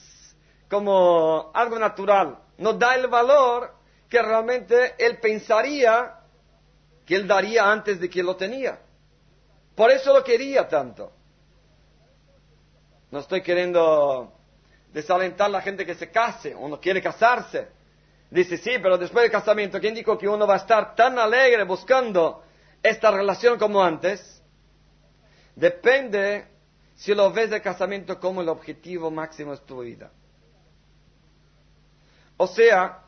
como 0.68 1.53
algo 1.55 1.79
natural, 1.79 2.40
no 2.57 2.73
da 2.73 2.97
el 2.97 3.07
valor 3.07 3.73
que 4.09 4.21
realmente 4.21 4.97
él 4.99 5.18
pensaría 5.21 6.16
que 7.07 7.14
él 7.14 7.29
daría 7.29 7.71
antes 7.71 8.01
de 8.01 8.11
que 8.11 8.25
lo 8.25 8.35
tenía. 8.35 8.81
Por 9.77 9.92
eso 9.92 10.12
lo 10.12 10.25
quería 10.25 10.66
tanto. 10.66 11.12
No 13.11 13.21
estoy 13.21 13.42
queriendo 13.42 14.33
desalentar 14.92 15.47
a 15.47 15.51
la 15.51 15.62
gente 15.62 15.87
que 15.87 15.94
se 15.94 16.11
case, 16.11 16.55
uno 16.55 16.81
quiere 16.81 17.03
casarse. 17.03 17.68
Dice, 18.31 18.59
sí, 18.59 18.73
pero 18.83 18.99
después 18.99 19.23
del 19.23 19.33
casamiento, 19.33 19.81
¿quién 19.81 19.94
dijo 19.94 20.18
que 20.18 20.29
uno 20.29 20.47
va 20.47 20.55
a 20.55 20.59
estar 20.59 20.94
tan 20.94 21.18
alegre 21.18 21.64
buscando 21.64 22.42
esta 22.83 23.11
relación 23.11 23.59
como 23.59 23.83
antes? 23.83 24.42
Depende 25.57 26.47
si 26.94 27.14
lo 27.14 27.33
ves 27.33 27.51
el 27.53 27.62
casamiento 27.62 28.21
como 28.21 28.42
el 28.42 28.49
objetivo 28.49 29.11
máximo 29.11 29.53
de 29.53 29.59
tu 29.59 29.81
vida. 29.81 30.11
O 32.37 32.47
sea, 32.47 33.05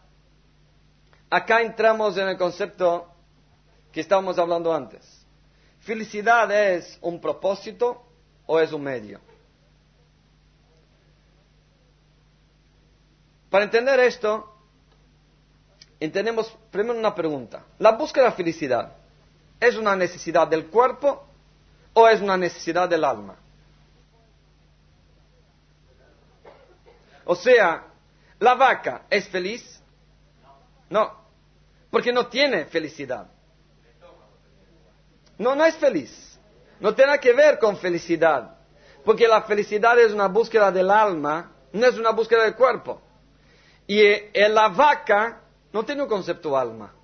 acá 1.28 1.60
entramos 1.60 2.16
en 2.16 2.28
el 2.28 2.38
concepto 2.38 3.08
que 3.92 4.00
estábamos 4.00 4.38
hablando 4.38 4.72
antes. 4.72 5.26
¿Felicidad 5.80 6.50
es 6.50 6.98
un 7.02 7.20
propósito 7.20 8.02
o 8.46 8.58
es 8.58 8.72
un 8.72 8.82
medio? 8.82 9.20
Para 13.50 13.64
entender 13.64 14.00
esto, 14.00 14.54
entendemos 15.98 16.56
primero 16.70 16.98
una 16.98 17.14
pregunta. 17.14 17.64
¿La 17.78 17.92
búsqueda 17.92 18.26
de 18.26 18.32
felicidad 18.32 18.92
es 19.58 19.76
una 19.76 19.94
necesidad 19.96 20.48
del 20.48 20.66
cuerpo 20.68 21.26
o 21.92 22.08
es 22.08 22.20
una 22.20 22.36
necesidad 22.36 22.88
del 22.88 23.04
alma? 23.04 23.36
O 27.24 27.34
sea, 27.34 27.90
¿La 28.40 28.54
vaca 28.54 29.02
es 29.10 29.28
feliz? 29.28 29.80
No, 30.88 31.14
porque 31.90 32.12
no 32.12 32.26
tiene 32.26 32.64
felicidad. 32.64 33.26
No, 35.36 35.54
no 35.54 35.64
es 35.64 35.76
feliz. 35.76 36.38
No 36.80 36.94
tiene 36.94 37.18
que 37.20 37.34
ver 37.34 37.58
con 37.58 37.76
felicidad. 37.76 38.56
Porque 39.04 39.28
la 39.28 39.42
felicidad 39.42 39.98
es 39.98 40.12
una 40.12 40.26
búsqueda 40.28 40.72
del 40.72 40.90
alma, 40.90 41.52
no 41.72 41.86
es 41.86 41.98
una 41.98 42.10
búsqueda 42.10 42.44
del 42.44 42.54
cuerpo. 42.54 43.00
Y 43.90 44.03
eh, 44.03 44.48
la 44.48 44.68
vaca 44.68 45.40
no 45.72 45.85
tiene 45.85 46.05
un 46.05 46.09
concepto 46.09 46.57
alma. 46.57 46.94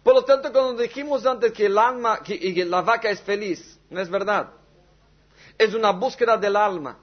Por 0.00 0.14
lo 0.14 0.24
tanto, 0.24 0.52
cuando 0.52 0.80
dijimos 0.80 1.26
antes 1.26 1.52
que 1.52 1.66
el 1.66 1.76
alma, 1.76 2.22
que 2.22 2.64
la 2.64 2.80
vaca 2.80 3.10
es 3.10 3.20
feliz, 3.22 3.76
no 3.90 4.00
es 4.00 4.08
verdad. 4.08 4.52
Es 5.58 5.74
una 5.74 5.90
búsqueda 5.90 6.36
del 6.36 6.54
alma. 6.54 7.00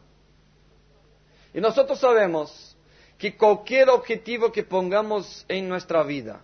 Y 1.54 1.60
nosotros 1.60 2.00
sabemos 2.00 2.78
que 3.18 3.36
cualquier 3.36 3.90
objetivo 3.90 4.54
que 4.54 4.64
pongamos 4.64 5.44
en 5.50 5.68
nuestra 5.68 6.02
vida, 6.04 6.40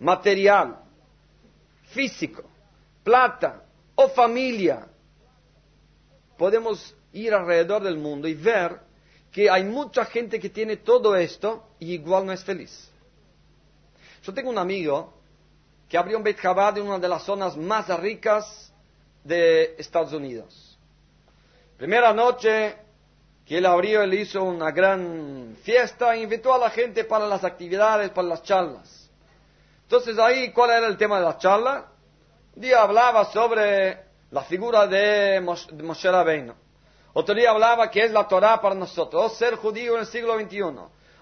material, 0.00 0.80
físico, 1.92 2.42
plata 3.04 3.62
o 3.94 4.08
familia, 4.08 4.88
podemos 6.36 6.92
ir 7.12 7.32
alrededor 7.32 7.84
del 7.84 7.98
mundo 7.98 8.26
y 8.26 8.34
ver 8.34 8.80
que 9.34 9.50
hay 9.50 9.64
mucha 9.64 10.04
gente 10.04 10.38
que 10.38 10.48
tiene 10.48 10.76
todo 10.76 11.16
esto 11.16 11.64
y 11.80 11.94
igual 11.94 12.24
no 12.24 12.32
es 12.32 12.44
feliz. 12.44 12.88
Yo 14.22 14.32
tengo 14.32 14.48
un 14.48 14.58
amigo 14.58 15.12
que 15.88 15.98
abrió 15.98 16.18
un 16.18 16.22
Beit 16.22 16.40
Chabad 16.40 16.78
en 16.78 16.86
una 16.86 17.00
de 17.00 17.08
las 17.08 17.24
zonas 17.24 17.56
más 17.56 17.88
ricas 17.98 18.72
de 19.24 19.74
Estados 19.76 20.12
Unidos. 20.12 20.78
Primera 21.76 22.12
noche, 22.12 22.76
que 23.44 23.58
él 23.58 23.66
abrió, 23.66 24.02
él 24.02 24.14
hizo 24.14 24.44
una 24.44 24.70
gran 24.70 25.56
fiesta 25.64 26.14
e 26.14 26.22
invitó 26.22 26.54
a 26.54 26.58
la 26.58 26.70
gente 26.70 27.02
para 27.02 27.26
las 27.26 27.42
actividades, 27.42 28.10
para 28.10 28.28
las 28.28 28.44
charlas. 28.44 29.10
Entonces 29.82 30.16
ahí, 30.16 30.52
¿cuál 30.52 30.70
era 30.70 30.86
el 30.86 30.96
tema 30.96 31.18
de 31.18 31.24
la 31.24 31.38
charla? 31.38 31.88
Un 32.54 32.62
día 32.62 32.82
hablaba 32.82 33.24
sobre 33.32 33.98
la 34.30 34.44
figura 34.44 34.86
de 34.86 35.40
Moshe 35.40 36.08
Rabbeinu. 36.08 36.54
Otro 37.14 37.34
día 37.34 37.50
hablaba 37.50 37.90
que 37.90 38.04
es 38.04 38.10
la 38.10 38.26
Torah 38.26 38.60
para 38.60 38.74
nosotros, 38.74 39.24
o 39.24 39.34
ser 39.34 39.54
judío 39.54 39.94
en 39.94 40.00
el 40.00 40.06
siglo 40.06 40.38
XXI, 40.38 40.62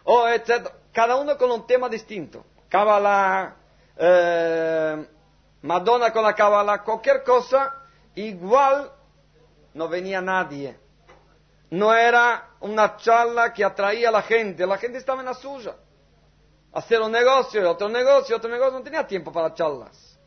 o 0.04 0.26
etc. 0.26 0.68
Cada 0.90 1.16
uno 1.16 1.36
con 1.36 1.50
un 1.50 1.66
tema 1.66 1.88
distinto. 1.88 2.44
Kabbalah, 2.68 3.54
eh, 3.96 5.06
Madonna 5.60 6.10
con 6.10 6.24
la 6.24 6.34
Kabbalah, 6.34 6.82
cualquier 6.82 7.22
cosa, 7.22 7.74
igual 8.14 8.90
no 9.74 9.86
venía 9.86 10.22
nadie. 10.22 10.78
No 11.68 11.94
era 11.94 12.48
una 12.60 12.96
charla 12.96 13.52
que 13.52 13.62
atraía 13.62 14.08
a 14.08 14.12
la 14.12 14.22
gente, 14.22 14.66
la 14.66 14.78
gente 14.78 14.96
estaba 14.96 15.20
en 15.20 15.26
la 15.26 15.34
suya. 15.34 15.74
Hacer 16.72 17.02
un 17.02 17.12
negocio, 17.12 17.70
otro 17.70 17.90
negocio, 17.90 18.36
otro 18.36 18.50
negocio, 18.50 18.78
no 18.78 18.82
tenía 18.82 19.06
tiempo 19.06 19.30
para 19.30 19.52
charlas. 19.52 20.18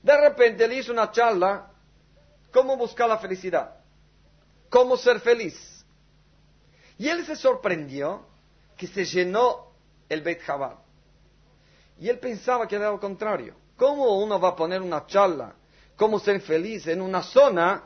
De 0.00 0.16
repente 0.16 0.66
le 0.68 0.76
hizo 0.76 0.92
una 0.92 1.10
charla, 1.10 1.70
cómo 2.52 2.76
buscar 2.76 3.08
la 3.08 3.18
felicidad, 3.18 3.79
cómo 4.70 4.96
ser 4.96 5.20
feliz. 5.20 5.84
Y 6.96 7.08
él 7.08 7.26
se 7.26 7.36
sorprendió 7.36 8.26
que 8.76 8.86
se 8.86 9.04
llenó 9.04 9.72
el 10.08 10.22
Beit 10.22 10.44
Chabad. 10.46 10.76
Y 11.98 12.08
él 12.08 12.18
pensaba 12.18 12.66
que 12.66 12.76
era 12.76 12.90
lo 12.90 12.98
contrario. 12.98 13.54
¿Cómo 13.76 14.18
uno 14.18 14.40
va 14.40 14.50
a 14.50 14.56
poner 14.56 14.80
una 14.80 15.06
charla? 15.06 15.54
¿Cómo 15.96 16.18
ser 16.18 16.40
feliz 16.40 16.86
en 16.86 17.02
una 17.02 17.22
zona 17.22 17.84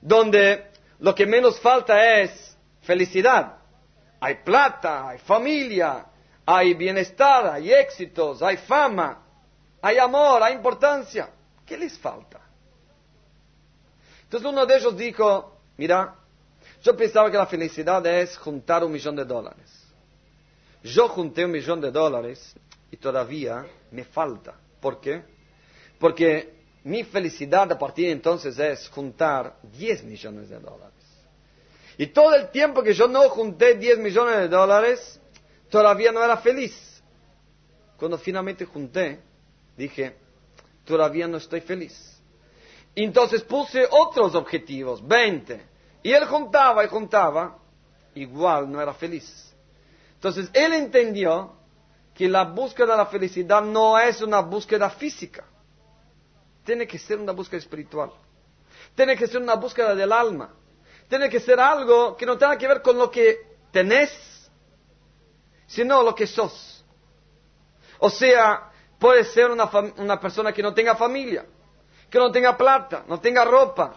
donde 0.00 0.70
lo 0.98 1.14
que 1.14 1.24
menos 1.24 1.58
falta 1.60 2.20
es 2.20 2.56
felicidad? 2.82 3.58
Hay 4.20 4.36
plata, 4.36 5.08
hay 5.08 5.18
familia, 5.18 6.06
hay 6.44 6.74
bienestar, 6.74 7.46
hay 7.46 7.72
éxitos, 7.72 8.42
hay 8.42 8.56
fama, 8.58 9.22
hay 9.80 9.98
amor, 9.98 10.42
hay 10.42 10.54
importancia. 10.54 11.30
¿Qué 11.64 11.76
les 11.76 11.98
falta? 11.98 12.40
Entonces 14.24 14.48
uno 14.48 14.66
de 14.66 14.76
ellos 14.76 14.96
dijo, 14.96 15.55
mira, 15.76 16.14
yo 16.82 16.96
pensaba 16.96 17.30
que 17.30 17.36
la 17.36 17.46
felicidad 17.46 18.04
es 18.06 18.36
juntar 18.36 18.84
un 18.84 18.92
millón 18.92 19.16
de 19.16 19.24
dólares. 19.24 19.84
Yo 20.82 21.08
junté 21.08 21.44
un 21.44 21.50
millón 21.50 21.80
de 21.80 21.90
dólares 21.90 22.54
y 22.90 22.96
todavía 22.96 23.66
me 23.90 24.04
falta. 24.04 24.54
¿Por 24.80 25.00
qué? 25.00 25.22
Porque 25.98 26.54
mi 26.84 27.02
felicidad 27.02 27.70
a 27.72 27.78
partir 27.78 28.06
de 28.06 28.12
entonces 28.12 28.58
es 28.58 28.88
juntar 28.88 29.56
10 29.62 30.04
millones 30.04 30.48
de 30.48 30.60
dólares. 30.60 30.94
Y 31.98 32.08
todo 32.08 32.34
el 32.34 32.50
tiempo 32.50 32.82
que 32.82 32.92
yo 32.94 33.08
no 33.08 33.28
junté 33.28 33.74
10 33.74 33.98
millones 33.98 34.36
de 34.36 34.48
dólares, 34.48 35.20
todavía 35.70 36.12
no 36.12 36.22
era 36.22 36.36
feliz. 36.36 37.02
Cuando 37.96 38.18
finalmente 38.18 38.66
junté, 38.66 39.18
dije, 39.76 40.14
todavía 40.84 41.26
no 41.26 41.38
estoy 41.38 41.62
feliz. 41.62 42.15
Entonces 43.04 43.42
puse 43.42 43.86
otros 43.90 44.34
objetivos, 44.34 45.06
20. 45.06 45.66
Y 46.02 46.12
él 46.12 46.24
juntaba 46.24 46.82
y 46.82 46.88
juntaba, 46.88 47.58
igual 48.14 48.72
no 48.72 48.80
era 48.80 48.94
feliz. 48.94 49.54
Entonces 50.14 50.48
él 50.54 50.72
entendió 50.72 51.52
que 52.14 52.26
la 52.26 52.44
búsqueda 52.44 52.92
de 52.92 52.96
la 52.96 53.06
felicidad 53.06 53.60
no 53.62 53.98
es 53.98 54.22
una 54.22 54.40
búsqueda 54.40 54.88
física. 54.88 55.44
Tiene 56.64 56.86
que 56.86 56.98
ser 56.98 57.18
una 57.18 57.32
búsqueda 57.32 57.58
espiritual. 57.58 58.10
Tiene 58.94 59.14
que 59.14 59.26
ser 59.26 59.42
una 59.42 59.54
búsqueda 59.56 59.94
del 59.94 60.10
alma. 60.10 60.54
Tiene 61.06 61.28
que 61.28 61.38
ser 61.38 61.60
algo 61.60 62.16
que 62.16 62.24
no 62.24 62.38
tenga 62.38 62.56
que 62.56 62.66
ver 62.66 62.80
con 62.80 62.96
lo 62.96 63.10
que 63.10 63.56
tenés, 63.70 64.10
sino 65.66 66.02
lo 66.02 66.14
que 66.14 66.26
sos. 66.26 66.82
O 67.98 68.08
sea, 68.08 68.70
puede 68.98 69.24
ser 69.24 69.50
una, 69.50 69.70
una 69.98 70.18
persona 70.18 70.50
que 70.50 70.62
no 70.62 70.72
tenga 70.72 70.96
familia, 70.96 71.44
que 72.10 72.18
no 72.18 72.30
tenga 72.30 72.56
plata, 72.56 73.04
no 73.08 73.20
tenga 73.20 73.44
ropa, 73.44 73.94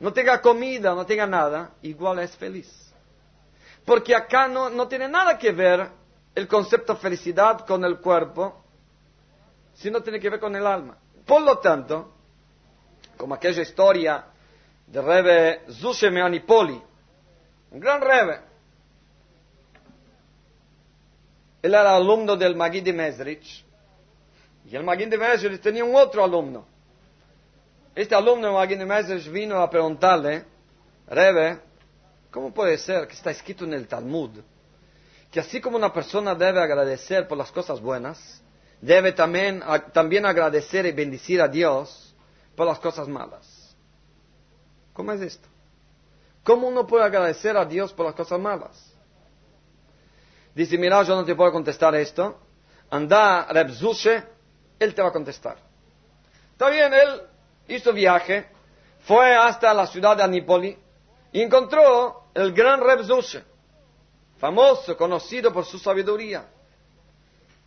no 0.00 0.12
tenga 0.12 0.40
comida, 0.40 0.94
no 0.94 1.04
tenga 1.04 1.26
nada, 1.26 1.72
igual 1.82 2.20
es 2.20 2.36
feliz. 2.36 2.92
Porque 3.84 4.14
acá 4.14 4.48
no, 4.48 4.70
no 4.70 4.86
tiene 4.86 5.08
nada 5.08 5.38
que 5.38 5.50
ver 5.52 5.88
el 6.34 6.46
concepto 6.46 6.96
felicidad 6.96 7.66
con 7.66 7.84
el 7.84 7.98
cuerpo, 7.98 8.64
sino 9.74 10.02
tiene 10.02 10.20
que 10.20 10.30
ver 10.30 10.40
con 10.40 10.54
el 10.54 10.66
alma. 10.66 10.96
Por 11.26 11.42
lo 11.42 11.58
tanto, 11.58 12.14
como 13.16 13.34
aquella 13.34 13.62
historia 13.62 14.24
de 14.86 15.02
Rebe 15.02 15.64
Zushe 15.72 16.08
un 17.70 17.80
gran 17.80 18.00
Rebe, 18.00 18.40
él 21.60 21.74
era 21.74 21.96
alumno 21.96 22.36
del 22.36 22.54
Magui 22.56 22.80
de 22.80 22.92
Mesrich, 22.92 23.64
y 24.64 24.76
el 24.76 24.84
Magui 24.84 25.06
de 25.06 25.18
Mesrich 25.18 25.60
tenía 25.60 25.84
un 25.84 25.94
otro 25.94 26.24
alumno. 26.24 26.77
Este 27.98 28.14
alumno 28.14 28.64
de 28.64 28.86
Mesrich 28.86 29.28
vino 29.28 29.60
a 29.60 29.68
preguntarle, 29.68 30.44
Rebe, 31.08 31.58
¿cómo 32.30 32.54
puede 32.54 32.78
ser 32.78 33.08
que 33.08 33.14
está 33.14 33.32
escrito 33.32 33.64
en 33.64 33.72
el 33.72 33.88
Talmud 33.88 34.38
que 35.32 35.40
así 35.40 35.60
como 35.60 35.76
una 35.76 35.92
persona 35.92 36.32
debe 36.36 36.62
agradecer 36.62 37.26
por 37.26 37.36
las 37.36 37.50
cosas 37.50 37.80
buenas, 37.80 38.40
debe 38.80 39.10
también, 39.10 39.64
también 39.92 40.26
agradecer 40.26 40.86
y 40.86 40.92
bendecir 40.92 41.42
a 41.42 41.48
Dios 41.48 42.14
por 42.54 42.68
las 42.68 42.78
cosas 42.78 43.08
malas. 43.08 43.74
¿Cómo 44.92 45.10
es 45.10 45.20
esto? 45.20 45.48
¿Cómo 46.44 46.68
uno 46.68 46.86
puede 46.86 47.02
agradecer 47.02 47.56
a 47.56 47.64
Dios 47.64 47.92
por 47.92 48.06
las 48.06 48.14
cosas 48.14 48.38
malas? 48.38 48.94
Dice, 50.54 50.78
mira, 50.78 51.02
yo 51.02 51.16
no 51.16 51.24
te 51.24 51.34
puedo 51.34 51.50
contestar 51.50 51.96
esto. 51.96 52.38
Anda, 52.90 53.48
Reb 53.50 53.72
Zushe, 53.72 54.22
él 54.78 54.94
te 54.94 55.02
va 55.02 55.08
a 55.08 55.12
contestar. 55.12 55.56
Está 56.52 56.70
bien, 56.70 56.94
él 56.94 57.22
hizo 57.68 57.92
viaje, 57.92 58.48
fue 59.00 59.34
hasta 59.34 59.72
la 59.72 59.86
ciudad 59.86 60.16
de 60.16 60.22
Anípoli 60.22 60.76
y 61.32 61.42
encontró 61.42 62.24
el 62.34 62.52
gran 62.52 62.80
Reb 62.80 63.04
Zushe 63.04 63.44
famoso, 64.38 64.96
conocido 64.96 65.52
por 65.52 65.64
su 65.64 65.78
sabiduría. 65.78 66.46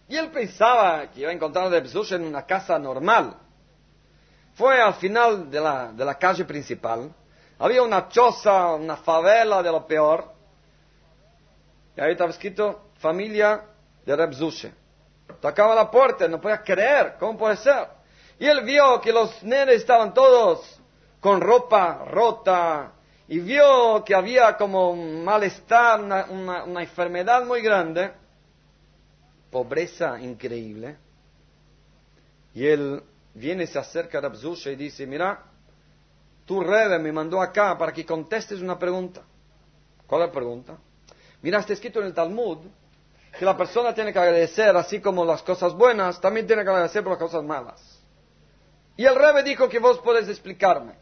Y 0.07 0.17
él 0.17 0.29
pensaba 0.31 1.09
que 1.11 1.21
iba 1.21 1.29
a 1.29 1.33
encontrar 1.33 1.67
a 1.67 1.69
Reb 1.69 1.87
en 2.11 2.25
una 2.25 2.45
casa 2.45 2.77
normal. 2.79 3.35
Fue 4.55 4.81
al 4.81 4.95
final 4.95 5.49
de 5.49 5.59
la, 5.59 5.91
de 5.91 6.03
la 6.03 6.15
calle 6.15 6.43
principal. 6.43 7.13
Había 7.59 7.83
una 7.83 8.09
choza, 8.09 8.73
una 8.73 8.97
favela 8.97 9.61
de 9.63 9.71
lo 9.71 9.85
peor. 9.85 10.33
Y 11.95 12.01
ahí 12.01 12.11
estaba 12.11 12.29
escrito 12.29 12.89
familia 12.99 13.63
de 14.05 14.15
Reb 14.15 14.33
Tocaba 15.39 15.75
la 15.75 15.89
puerta, 15.89 16.27
no 16.27 16.41
podía 16.41 16.61
creer, 16.61 17.15
¿cómo 17.19 17.37
puede 17.37 17.55
ser? 17.57 17.87
Y 18.41 18.47
él 18.47 18.63
vio 18.63 18.99
que 19.01 19.13
los 19.13 19.43
nenes 19.43 19.75
estaban 19.75 20.15
todos 20.15 20.81
con 21.19 21.39
ropa 21.39 22.05
rota, 22.05 22.91
y 23.27 23.37
vio 23.37 24.03
que 24.03 24.15
había 24.15 24.57
como 24.57 24.89
un 24.89 25.23
malestar, 25.23 26.01
una, 26.01 26.81
enfermedad 26.81 27.45
muy 27.45 27.61
grande, 27.61 28.11
pobreza 29.51 30.19
increíble, 30.19 30.97
y 32.55 32.65
él 32.65 33.03
viene, 33.35 33.67
se 33.67 33.77
acerca 33.77 34.17
a 34.17 34.21
Rabzusha 34.21 34.71
y 34.71 34.75
dice, 34.75 35.05
mira, 35.05 35.43
tu 36.43 36.61
Rebe 36.61 36.97
me 36.97 37.11
mandó 37.11 37.39
acá 37.43 37.77
para 37.77 37.93
que 37.93 38.03
contestes 38.07 38.59
una 38.59 38.79
pregunta. 38.79 39.21
¿Cuál 40.07 40.23
es 40.23 40.27
la 40.29 40.33
pregunta? 40.33 40.77
Mira, 41.43 41.59
está 41.59 41.73
escrito 41.73 41.99
en 41.99 42.07
el 42.07 42.13
Talmud 42.15 42.57
que 43.37 43.45
la 43.45 43.55
persona 43.55 43.93
tiene 43.93 44.11
que 44.11 44.17
agradecer, 44.17 44.75
así 44.75 44.99
como 44.99 45.23
las 45.23 45.43
cosas 45.43 45.75
buenas, 45.75 46.19
también 46.19 46.47
tiene 46.47 46.63
que 46.63 46.69
agradecer 46.71 47.03
por 47.03 47.11
las 47.11 47.19
cosas 47.19 47.43
malas. 47.43 47.90
Y 48.97 49.05
el 49.05 49.15
Rebe 49.15 49.43
dijo 49.43 49.69
que 49.69 49.79
vos 49.79 49.99
podés 49.99 50.27
explicarme. 50.27 50.93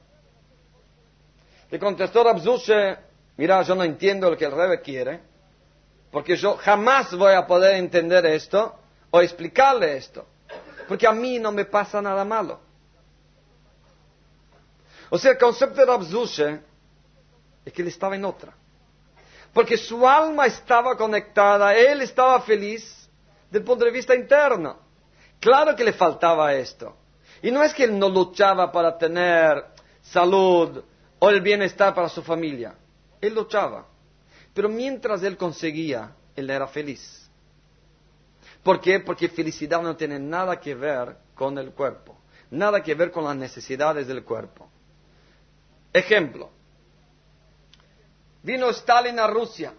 Le 1.69 1.79
contestó 1.79 2.23
Rabzushe, 2.23 2.97
mira, 3.37 3.61
yo 3.61 3.75
no 3.75 3.83
entiendo 3.83 4.29
lo 4.29 4.37
que 4.37 4.45
el 4.45 4.51
Rebe 4.51 4.81
quiere, 4.81 5.21
porque 6.11 6.35
yo 6.35 6.57
jamás 6.57 7.13
voy 7.15 7.33
a 7.33 7.45
poder 7.45 7.75
entender 7.75 8.25
esto 8.25 8.75
o 9.11 9.21
explicarle 9.21 9.97
esto, 9.97 10.25
porque 10.87 11.07
a 11.07 11.11
mí 11.11 11.39
no 11.39 11.51
me 11.51 11.65
pasa 11.65 12.01
nada 12.01 12.25
malo. 12.25 12.59
O 15.11 15.17
sea, 15.17 15.31
el 15.31 15.37
concepto 15.37 15.79
de 15.79 15.85
Rabzushe 15.85 16.59
es 17.65 17.73
que 17.73 17.81
él 17.81 17.87
estaba 17.87 18.15
en 18.15 18.25
otra, 18.25 18.53
porque 19.53 19.77
su 19.77 20.07
alma 20.07 20.47
estaba 20.47 20.95
conectada, 20.95 21.75
él 21.75 22.01
estaba 22.01 22.41
feliz 22.41 23.09
del 23.51 23.63
punto 23.63 23.85
de 23.85 23.91
vista 23.91 24.15
interno. 24.15 24.77
Claro 25.39 25.75
que 25.75 25.83
le 25.83 25.93
faltaba 25.93 26.53
esto. 26.53 26.95
Y 27.41 27.51
no 27.51 27.63
es 27.63 27.73
que 27.73 27.85
él 27.85 27.97
no 27.97 28.09
luchaba 28.09 28.71
para 28.71 28.97
tener 28.97 29.65
salud, 30.01 30.83
o 31.19 31.29
el 31.29 31.41
bienestar 31.41 31.93
para 31.93 32.09
su 32.09 32.23
familia. 32.23 32.73
Él 33.21 33.35
luchaba. 33.35 33.85
Pero 34.53 34.69
mientras 34.69 35.21
él 35.23 35.37
conseguía, 35.37 36.15
él 36.35 36.49
era 36.49 36.67
feliz. 36.67 37.29
¿Por 38.63 38.79
qué? 38.79 38.99
Porque 38.99 39.29
felicidad 39.29 39.81
no 39.81 39.95
tiene 39.95 40.19
nada 40.19 40.59
que 40.59 40.75
ver 40.75 41.17
con 41.35 41.57
el 41.57 41.71
cuerpo, 41.71 42.17
nada 42.51 42.81
que 42.81 42.95
ver 42.95 43.11
con 43.11 43.23
las 43.23 43.35
necesidades 43.35 44.07
del 44.07 44.23
cuerpo. 44.23 44.69
Ejemplo, 45.93 46.49
vino 48.43 48.69
Stalin 48.69 49.19
a 49.19 49.27
Rusia 49.27 49.73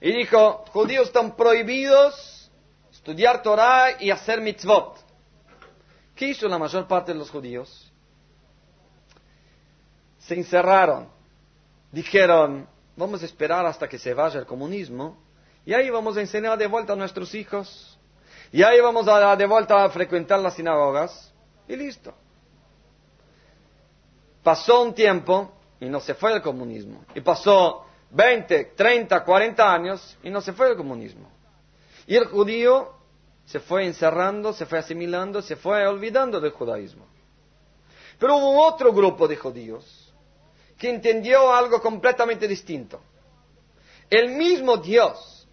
y 0.00 0.12
dijo, 0.12 0.64
judíos 0.72 1.08
están 1.08 1.36
prohibidos 1.36 2.50
estudiar 2.90 3.42
Torah 3.42 4.00
y 4.00 4.10
hacer 4.10 4.40
mitzvot. 4.40 4.98
¿Qué 6.20 6.26
hizo 6.26 6.46
la 6.48 6.58
mayor 6.58 6.86
parte 6.86 7.14
de 7.14 7.18
los 7.18 7.30
judíos? 7.30 7.90
se 10.18 10.34
encerraron 10.34 11.08
dijeron, 11.90 12.68
vamos 12.94 13.22
a 13.22 13.24
esperar 13.24 13.64
hasta 13.64 13.88
que 13.88 13.96
se 13.96 14.12
vaya 14.12 14.38
el 14.38 14.44
comunismo 14.44 15.16
y 15.64 15.72
ahí 15.72 15.88
vamos 15.88 16.18
a 16.18 16.20
enseñar 16.20 16.58
de 16.58 16.66
vuelta 16.66 16.92
a 16.92 16.96
nuestros 16.96 17.34
hijos 17.34 17.98
y 18.52 18.62
ahí 18.62 18.78
vamos 18.82 19.08
a 19.08 19.34
de 19.34 19.46
vuelta 19.46 19.82
a 19.82 19.88
frecuentar 19.88 20.40
las 20.40 20.56
sinagogas 20.56 21.32
y 21.66 21.74
listo. 21.74 22.12
Pasó 24.42 24.82
un 24.82 24.92
tiempo 24.92 25.50
y 25.80 25.86
no 25.86 26.00
se 26.00 26.12
fue 26.12 26.34
el 26.34 26.42
comunismo. 26.42 27.02
Y 27.14 27.22
pasó 27.22 27.86
20, 28.10 28.74
30, 28.76 29.24
40 29.24 29.72
años 29.72 30.18
y 30.22 30.28
no 30.28 30.42
se 30.42 30.52
fue 30.52 30.68
el 30.68 30.76
comunismo. 30.76 31.30
Y 32.06 32.14
el 32.14 32.26
judío 32.26 32.99
se 33.44 33.60
fue 33.60 33.86
encerrando, 33.86 34.52
se 34.52 34.66
fue 34.66 34.78
asimilando, 34.78 35.42
se 35.42 35.56
fue 35.56 35.86
olvidando 35.86 36.40
del 36.40 36.52
judaísmo. 36.52 37.06
Pero 38.18 38.36
hubo 38.36 38.66
otro 38.66 38.92
grupo 38.92 39.26
de 39.26 39.36
judíos 39.36 40.14
que 40.78 40.90
entendió 40.90 41.52
algo 41.52 41.80
completamente 41.80 42.46
distinto. 42.46 43.00
El 44.08 44.30
mismo 44.30 44.76
Dios 44.76 45.48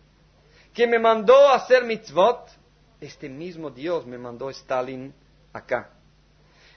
que 0.74 0.88
me 0.88 1.00
mandó 1.00 1.48
a 1.48 1.56
hacer 1.56 1.84
mitzvot, 1.86 2.50
este 3.02 3.30
mismo 3.30 3.70
Dios 3.70 4.06
me 4.06 4.18
mandó 4.18 4.50
Stalin 4.50 5.14
acá. 5.54 5.90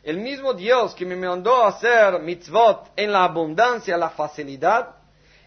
El 0.03 0.19
mismo 0.19 0.55
Dios 0.55 0.95
que 0.95 1.05
me 1.05 1.17
mandó 1.17 1.63
a 1.63 1.69
hacer 1.69 2.21
mitzvot 2.21 2.93
en 2.97 3.13
la 3.13 3.25
abundancia, 3.25 3.97
la 3.97 4.11
facilidad, 4.11 4.97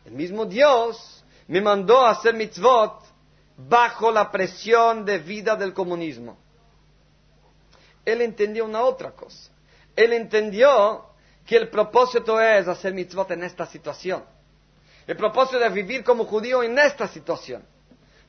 el 0.06 0.14
mismo 0.14 0.46
Dios 0.46 1.24
me 1.48 1.62
mandó 1.62 2.06
a 2.06 2.12
hacer 2.12 2.36
mitzvot 2.36 3.02
bajo 3.58 4.12
la 4.12 4.32
presión 4.32 5.06
de 5.06 5.20
vida 5.20 5.56
del 5.56 5.74
comunismo. 5.74 6.38
Él 8.06 8.22
entendió 8.22 8.66
una 8.66 8.82
otra 8.82 9.12
cosa. 9.12 9.52
Él 9.96 10.14
entendió 10.14 11.06
que 11.46 11.58
el 11.58 11.70
propósito 11.70 12.40
es 12.42 12.68
hacer 12.68 12.94
mitzvot 12.94 13.32
en 13.32 13.44
esta 13.44 13.66
situación. 13.66 14.24
El 15.06 15.18
propósito 15.18 15.64
es 15.64 15.74
vivir 15.74 16.04
como 16.04 16.26
judío 16.26 16.64
en 16.64 16.78
esta 16.80 17.08
situación. 17.08 17.66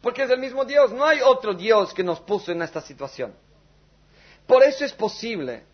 Porque 0.01 0.25
es 0.25 0.31
el 0.31 0.39
mismo 0.39 0.65
Dios. 0.65 0.93
No 0.93 1.05
hay 1.05 1.21
otro 1.21 1.55
Dios 1.55 1.95
que 1.95 2.05
nos 2.05 2.21
puso 2.21 2.53
en 2.53 2.63
esta 2.63 2.81
situación. 2.81 3.35
Por 4.47 4.63
eso 4.63 4.85
es 4.85 4.93
posible 4.93 5.65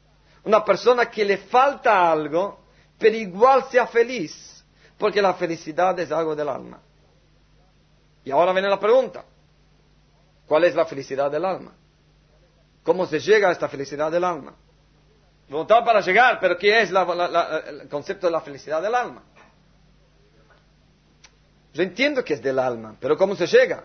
una 0.44 0.64
persona 0.64 1.10
que 1.10 1.24
le 1.24 1.38
falta 1.38 2.10
algo, 2.10 2.60
pero 2.98 3.16
igual 3.16 3.64
sea 3.70 3.86
feliz. 3.86 4.64
Porque 4.96 5.20
la 5.20 5.34
felicidad 5.34 5.98
es 5.98 6.12
algo 6.12 6.36
del 6.36 6.48
alma. 6.48 6.80
Y 8.24 8.30
ahora 8.30 8.52
viene 8.52 8.68
la 8.68 8.78
pregunta. 8.78 9.24
¿Cuál 10.50 10.64
es 10.64 10.74
la 10.74 10.84
felicidad 10.84 11.30
del 11.30 11.44
alma? 11.44 11.70
¿Cómo 12.82 13.06
se 13.06 13.20
llega 13.20 13.50
a 13.50 13.52
esta 13.52 13.68
felicidad 13.68 14.10
del 14.10 14.24
alma? 14.24 14.52
Voluntad 15.48 15.84
para 15.84 16.00
llegar, 16.00 16.40
pero 16.40 16.58
¿qué 16.58 16.82
es 16.82 16.90
el 16.90 17.88
concepto 17.88 18.26
de 18.26 18.32
la 18.32 18.40
felicidad 18.40 18.82
del 18.82 18.92
alma? 18.92 19.22
Yo 21.72 21.84
entiendo 21.84 22.24
que 22.24 22.34
es 22.34 22.42
del 22.42 22.58
alma, 22.58 22.96
pero 22.98 23.16
¿cómo 23.16 23.36
se 23.36 23.46
llega? 23.46 23.84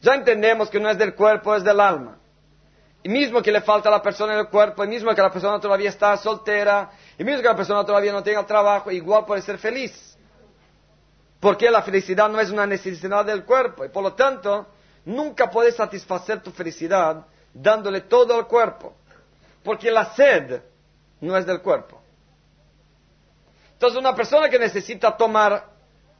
Ya 0.00 0.16
entendemos 0.16 0.70
que 0.70 0.80
no 0.80 0.90
es 0.90 0.98
del 0.98 1.14
cuerpo, 1.14 1.54
es 1.54 1.62
del 1.62 1.78
alma. 1.78 2.18
Y 3.04 3.08
mismo 3.08 3.40
que 3.40 3.52
le 3.52 3.60
falta 3.60 3.90
a 3.90 3.92
la 3.92 4.02
persona 4.02 4.36
el 4.36 4.48
cuerpo, 4.48 4.82
y 4.82 4.88
mismo 4.88 5.14
que 5.14 5.22
la 5.22 5.30
persona 5.30 5.60
todavía 5.60 5.90
está 5.90 6.16
soltera, 6.16 6.90
y 7.16 7.22
mismo 7.22 7.42
que 7.42 7.48
la 7.48 7.54
persona 7.54 7.84
todavía 7.84 8.10
no 8.10 8.24
tenga 8.24 8.44
trabajo, 8.44 8.90
igual 8.90 9.24
puede 9.24 9.42
ser 9.42 9.58
feliz. 9.58 10.18
Porque 11.38 11.70
la 11.70 11.82
felicidad 11.82 12.28
no 12.28 12.40
es 12.40 12.50
una 12.50 12.66
necesidad 12.66 13.24
del 13.24 13.44
cuerpo, 13.44 13.84
y 13.84 13.88
por 13.88 14.02
lo 14.02 14.14
tanto, 14.14 14.66
Nunca 15.08 15.48
puedes 15.48 15.74
satisfacer 15.74 16.42
tu 16.42 16.50
felicidad 16.50 17.24
dándole 17.54 18.02
todo 18.02 18.34
al 18.34 18.46
cuerpo, 18.46 18.94
porque 19.62 19.90
la 19.90 20.14
sed 20.14 20.60
no 21.22 21.34
es 21.34 21.46
del 21.46 21.62
cuerpo. 21.62 21.98
Entonces 23.72 23.98
una 23.98 24.14
persona 24.14 24.50
que 24.50 24.58
necesita 24.58 25.16
tomar 25.16 25.64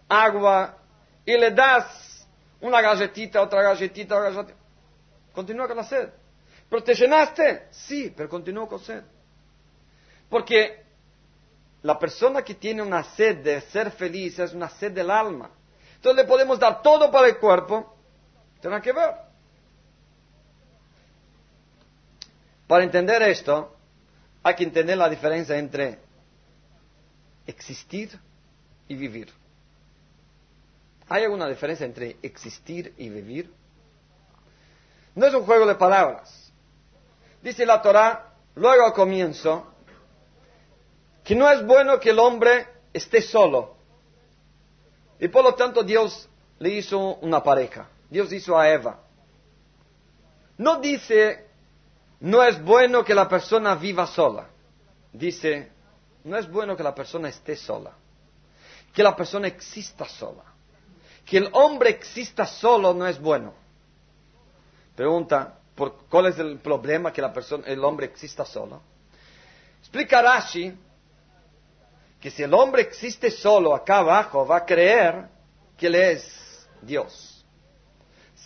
agua 0.09 0.79
y 1.22 1.37
le 1.37 1.51
das 1.51 2.27
una 2.62 2.81
galletita, 2.81 3.42
otra 3.42 3.61
galletita, 3.61 4.16
otra 4.16 4.31
galletita, 4.31 4.57
continúa 5.35 5.68
con 5.68 5.77
la 5.77 5.85
sed. 5.85 6.09
¿Pero 6.70 6.83
te 6.83 6.94
llenaste? 6.94 7.68
Sí, 7.70 8.11
pero 8.16 8.27
continúa 8.27 8.66
con 8.66 8.81
sed. 8.81 9.03
Porque 10.31 10.83
la 11.83 11.98
persona 11.98 12.40
que 12.42 12.55
tiene 12.55 12.81
una 12.81 13.05
sed 13.05 13.44
de 13.44 13.61
ser 13.61 13.90
feliz 13.90 14.38
es 14.38 14.55
una 14.55 14.70
sed 14.70 14.92
del 14.92 15.11
alma. 15.11 15.51
Entonces 15.96 16.24
le 16.24 16.27
podemos 16.27 16.59
dar 16.59 16.81
todo 16.81 17.11
para 17.11 17.27
el 17.27 17.37
cuerpo, 17.37 17.97
tiene 18.60 18.80
que 18.80 18.92
ver. 18.92 19.14
Para 22.66 22.84
entender 22.84 23.22
esto, 23.22 23.74
hay 24.42 24.54
que 24.54 24.64
entender 24.64 24.98
la 24.98 25.08
diferencia 25.08 25.56
entre 25.56 25.98
existir 27.46 28.18
y 28.86 28.94
vivir. 28.94 29.32
¿Hay 31.08 31.24
alguna 31.24 31.48
diferencia 31.48 31.86
entre 31.86 32.16
existir 32.22 32.94
y 32.98 33.08
vivir? 33.08 33.52
No 35.14 35.26
es 35.26 35.34
un 35.34 35.44
juego 35.44 35.66
de 35.66 35.74
palabras. 35.74 36.52
Dice 37.42 37.64
la 37.64 37.80
Torah, 37.80 38.34
luego 38.54 38.84
al 38.84 38.92
comienzo, 38.92 39.72
que 41.24 41.34
no 41.34 41.50
es 41.50 41.64
bueno 41.64 41.98
que 41.98 42.10
el 42.10 42.18
hombre 42.18 42.66
esté 42.92 43.22
solo. 43.22 43.76
Y 45.18 45.28
por 45.28 45.42
lo 45.42 45.54
tanto 45.54 45.82
Dios 45.82 46.28
le 46.58 46.70
hizo 46.70 47.16
una 47.16 47.42
pareja. 47.42 47.88
Dios 48.10 48.32
hizo 48.32 48.58
a 48.58 48.68
Eva. 48.68 49.00
No 50.56 50.80
dice, 50.80 51.46
no 52.20 52.42
es 52.42 52.62
bueno 52.62 53.04
que 53.04 53.14
la 53.14 53.28
persona 53.28 53.74
viva 53.74 54.06
sola. 54.06 54.48
Dice, 55.12 55.70
no 56.24 56.36
es 56.36 56.50
bueno 56.50 56.76
que 56.76 56.82
la 56.82 56.94
persona 56.94 57.28
esté 57.28 57.56
sola. 57.56 57.92
Que 58.92 59.02
la 59.02 59.14
persona 59.14 59.48
exista 59.48 60.06
sola. 60.06 60.44
Que 61.24 61.38
el 61.38 61.50
hombre 61.52 61.90
exista 61.90 62.46
solo 62.46 62.94
no 62.94 63.06
es 63.06 63.20
bueno. 63.20 63.54
Pregunta, 64.96 65.58
¿por 65.74 66.06
¿cuál 66.08 66.26
es 66.26 66.38
el 66.38 66.58
problema 66.58 67.12
que 67.12 67.22
la 67.22 67.32
persona, 67.32 67.64
el 67.66 67.84
hombre 67.84 68.06
exista 68.06 68.44
solo? 68.44 68.80
Explica 69.78 70.20
Rashi 70.20 70.74
que 72.20 72.30
si 72.30 72.42
el 72.42 72.52
hombre 72.52 72.82
existe 72.82 73.30
solo 73.30 73.74
acá 73.74 73.98
abajo, 73.98 74.44
va 74.44 74.56
a 74.56 74.66
creer 74.66 75.28
que 75.76 75.86
él 75.86 75.94
es 75.94 76.66
Dios. 76.82 77.38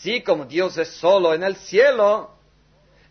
Sí, 0.02 0.20
como 0.22 0.46
Dios 0.46 0.76
es 0.78 0.88
solo 0.96 1.32
en 1.32 1.44
el 1.44 1.54
cielo, 1.54 2.30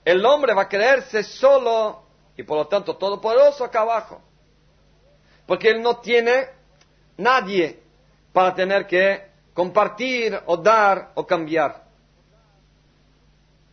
el 0.04 0.26
hombre 0.26 0.54
va 0.54 0.64
a 0.64 0.68
creerse 0.68 1.24
solo 1.24 2.04
y 2.36 2.44
por 2.44 2.58
lo 2.58 2.68
tanto 2.68 2.98
todopoderoso 2.98 3.64
acá 3.64 3.80
abajo. 3.82 4.22
Porque 5.46 5.70
él 5.70 5.82
no 5.82 6.00
tiene 6.00 6.50
nadie 7.16 7.80
para 8.34 8.54
tener 8.54 8.86
que 8.88 9.26
compartir 9.54 10.38
o 10.46 10.58
dar 10.58 11.14
o 11.16 11.26
cambiar. 11.26 11.86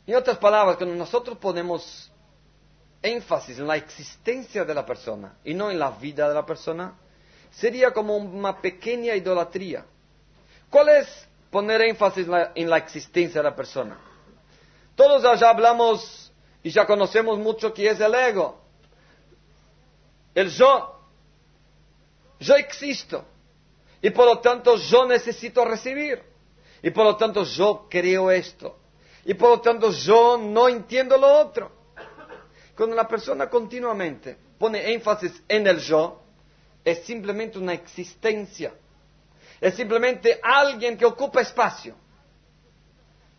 En 0.06 0.14
otras 0.14 0.38
palabras, 0.38 0.76
cuando 0.76 0.94
nosotros 0.94 1.38
ponemos 1.38 2.12
énfasis 3.02 3.58
en 3.58 3.66
la 3.66 3.76
existencia 3.76 4.64
de 4.64 4.74
la 4.74 4.86
persona 4.86 5.38
y 5.42 5.54
no 5.54 5.72
en 5.72 5.80
la 5.80 5.90
vida 5.90 6.28
de 6.28 6.34
la 6.34 6.46
persona, 6.46 6.94
sería 7.50 7.90
como 7.92 8.16
una 8.16 8.60
pequeña 8.60 9.16
idolatría. 9.16 9.84
¿Cuál 10.70 10.90
es 10.90 11.27
poner 11.50 11.82
énfasis 11.82 12.26
en 12.54 12.70
la, 12.70 12.76
existencia 12.76 13.40
de 13.40 13.48
la 13.48 13.56
persona. 13.56 13.98
Todos 14.94 15.22
ya 15.40 15.50
hablamos 15.50 16.32
y 16.62 16.70
ya 16.70 16.86
conocemos 16.86 17.38
mucho 17.38 17.72
que 17.72 17.88
es 17.88 18.00
el 18.00 18.14
ego. 18.14 18.60
El 20.34 20.50
yo. 20.50 21.00
Yo 22.40 22.54
existo. 22.56 23.24
Y 24.02 24.10
por 24.10 24.26
lo 24.26 24.38
tanto 24.38 24.76
yo 24.76 25.06
necesito 25.06 25.64
recibir. 25.64 26.22
Y 26.82 26.90
por 26.90 27.04
lo 27.04 27.16
tanto 27.16 27.44
yo 27.44 27.86
creo 27.88 28.30
esto. 28.30 28.78
Y 29.24 29.34
por 29.34 29.50
lo 29.50 29.60
tanto 29.60 29.90
yo 29.90 30.38
no 30.38 30.68
entiendo 30.68 31.16
lo 31.16 31.32
otro. 31.38 31.72
Cuando 32.76 32.94
la 32.94 33.08
persona 33.08 33.50
continuamente 33.50 34.36
pone 34.58 34.92
énfasis 34.92 35.42
en 35.48 35.66
el 35.66 35.78
yo, 35.78 36.22
es 36.84 37.04
simplemente 37.04 37.58
una 37.58 37.74
existencia 37.74 38.72
es 39.60 39.74
simplemente 39.74 40.40
alguien 40.42 40.96
que 40.96 41.04
ocupa 41.04 41.40
espacio. 41.40 41.94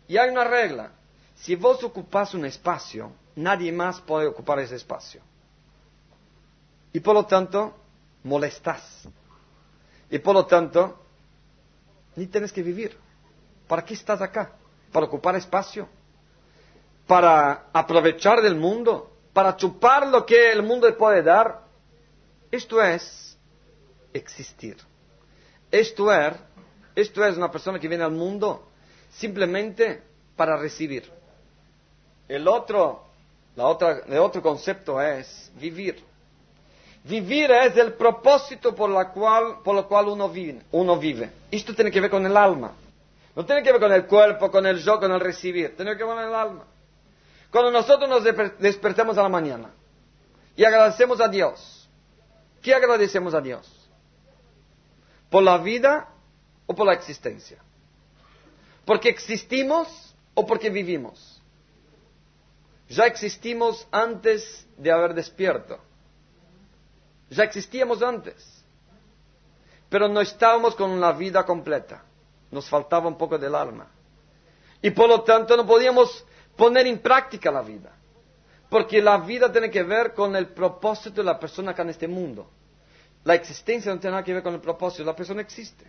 Y 0.06 0.16
hay 0.16 0.30
una 0.30 0.44
regla. 0.44 0.92
Si 1.36 1.54
vos 1.54 1.82
ocupas 1.82 2.34
un 2.34 2.44
espacio, 2.44 3.12
nadie 3.36 3.72
más 3.72 4.00
puede 4.00 4.26
ocupar 4.26 4.58
ese 4.58 4.76
espacio. 4.76 5.22
Y 6.92 7.00
por 7.00 7.14
lo 7.14 7.24
tanto, 7.24 7.74
molestas. 8.24 9.08
Y 10.10 10.18
por 10.18 10.34
lo 10.34 10.46
tanto, 10.46 10.98
ni 12.16 12.26
tienes 12.26 12.52
que 12.52 12.62
vivir. 12.62 12.98
¿Para 13.66 13.84
qué 13.84 13.94
estás 13.94 14.20
acá? 14.20 14.52
¿Para 14.92 15.06
ocupar 15.06 15.36
espacio? 15.36 15.88
¿Para 17.06 17.68
aprovechar 17.72 18.42
del 18.42 18.56
mundo? 18.56 19.10
¿Para 19.32 19.56
chupar 19.56 20.08
lo 20.08 20.26
que 20.26 20.52
el 20.52 20.62
mundo 20.62 20.94
puede 20.98 21.22
dar? 21.22 21.62
Esto 22.50 22.82
es 22.82 23.38
existir. 24.12 24.76
Esto 25.70 26.12
es, 26.12 26.34
esto 26.94 27.24
es 27.24 27.36
una 27.36 27.50
persona 27.50 27.78
que 27.78 27.88
viene 27.88 28.04
al 28.04 28.12
mundo 28.12 28.68
simplemente 29.12 30.02
para 30.36 30.56
recibir. 30.56 31.10
El 32.28 32.46
otro, 32.48 33.04
la 33.56 33.66
otra, 33.66 34.02
el 34.06 34.18
otro 34.18 34.42
concepto 34.42 35.00
es 35.00 35.50
vivir. 35.56 36.02
Vivir 37.04 37.50
es 37.50 37.76
el 37.76 37.94
propósito 37.94 38.74
por, 38.74 38.90
la 38.90 39.10
cual, 39.10 39.58
por 39.64 39.74
lo 39.74 39.88
cual 39.88 40.08
uno 40.08 40.28
vive, 40.28 40.62
uno 40.72 40.98
vive. 40.98 41.30
Esto 41.50 41.74
tiene 41.74 41.90
que 41.90 42.00
ver 42.00 42.10
con 42.10 42.24
el 42.26 42.36
alma. 42.36 42.72
No 43.34 43.46
tiene 43.46 43.62
que 43.62 43.72
ver 43.72 43.80
con 43.80 43.92
el 43.92 44.06
cuerpo, 44.06 44.50
con 44.50 44.66
el 44.66 44.78
yo, 44.78 44.98
con 45.00 45.10
el 45.12 45.20
recibir. 45.20 45.76
Tiene 45.76 45.96
que 45.96 46.04
ver 46.04 46.14
con 46.14 46.24
el 46.24 46.34
alma. 46.34 46.64
Cuando 47.50 47.70
nosotros 47.70 48.08
nos 48.08 48.22
despertamos 48.58 49.16
a 49.18 49.22
la 49.22 49.28
mañana 49.28 49.70
y 50.54 50.64
agradecemos 50.64 51.20
a 51.20 51.28
Dios, 51.28 51.88
¿qué 52.62 52.74
agradecemos 52.74 53.34
a 53.34 53.40
Dios? 53.40 53.79
¿Por 55.30 55.42
la 55.44 55.58
vida 55.58 56.08
o 56.66 56.74
por 56.74 56.86
la 56.86 56.94
existencia? 56.94 57.58
¿Porque 58.84 59.08
existimos 59.08 60.14
o 60.34 60.44
porque 60.44 60.68
vivimos? 60.68 61.40
Ya 62.88 63.04
existimos 63.04 63.86
antes 63.92 64.66
de 64.76 64.90
haber 64.90 65.14
despierto. 65.14 65.78
Ya 67.30 67.44
existíamos 67.44 68.02
antes. 68.02 68.64
Pero 69.88 70.08
no 70.08 70.20
estábamos 70.20 70.74
con 70.74 71.00
la 71.00 71.12
vida 71.12 71.46
completa. 71.46 72.02
Nos 72.50 72.68
faltaba 72.68 73.06
un 73.06 73.16
poco 73.16 73.38
del 73.38 73.54
alma. 73.54 73.88
Y 74.82 74.90
por 74.90 75.08
lo 75.08 75.22
tanto 75.22 75.56
no 75.56 75.64
podíamos 75.64 76.24
poner 76.56 76.88
en 76.88 76.98
práctica 76.98 77.52
la 77.52 77.62
vida. 77.62 77.92
Porque 78.68 79.00
la 79.00 79.18
vida 79.18 79.52
tiene 79.52 79.70
que 79.70 79.84
ver 79.84 80.14
con 80.14 80.34
el 80.34 80.48
propósito 80.48 81.20
de 81.20 81.24
la 81.24 81.38
persona 81.38 81.70
acá 81.70 81.82
en 81.82 81.90
este 81.90 82.08
mundo. 82.08 82.50
La 83.24 83.34
existencia 83.34 83.92
no 83.92 84.00
tiene 84.00 84.12
nada 84.12 84.24
que 84.24 84.32
ver 84.32 84.42
con 84.42 84.54
el 84.54 84.60
propósito, 84.60 85.04
la 85.04 85.16
persona 85.16 85.42
existe. 85.42 85.84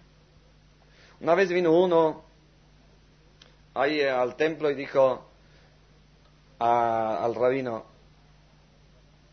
Una 1.21 1.35
vez 1.35 1.49
vino 1.49 1.71
uno 1.71 2.23
ahí 3.73 4.01
al 4.01 4.35
templo 4.35 4.69
y 4.69 4.75
dijo 4.75 5.29
al 6.59 7.33
rabino, 7.33 7.85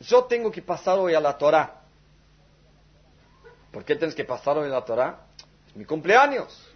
yo 0.00 0.24
tengo 0.24 0.50
que 0.50 0.62
pasar 0.62 0.98
hoy 0.98 1.14
a 1.14 1.20
la 1.20 1.36
Torah. 1.36 1.82
¿Por 3.72 3.84
qué 3.84 3.96
tienes 3.96 4.14
que 4.14 4.24
pasar 4.24 4.56
hoy 4.56 4.66
a 4.66 4.72
la 4.72 4.84
Torah? 4.84 5.26
Es 5.66 5.76
mi 5.76 5.84
cumpleaños. 5.84 6.68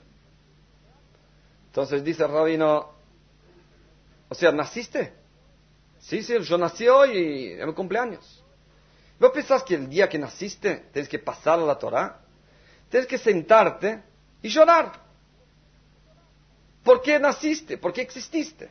Entonces 1.67 2.05
dice 2.05 2.25
el 2.25 2.31
rabino, 2.31 2.91
o 4.29 4.35
sea, 4.35 4.53
¿naciste? 4.53 5.15
Sí, 6.01 6.23
sí, 6.23 6.39
yo 6.41 6.59
nací 6.59 6.89
hoy 6.89 7.11
y 7.17 7.53
es 7.53 7.67
mi 7.67 7.73
cumpleaños. 7.73 8.42
¿Vos 9.23 9.31
pensás 9.31 9.63
que 9.63 9.77
el 9.77 9.89
día 9.89 10.09
que 10.09 10.19
naciste 10.19 10.87
tienes 10.93 11.09
que 11.09 11.21
pasar 11.21 11.57
la 11.61 11.79
Torah? 11.79 12.19
Tienes 12.91 13.07
que 13.07 13.19
sentarte 13.19 14.03
y 14.43 14.49
llorar. 14.49 14.95
¿Por 16.83 17.01
qué 17.01 17.21
naciste? 17.21 17.79
¿Por 17.79 17.93
qué 17.93 18.01
exististe? 18.01 18.69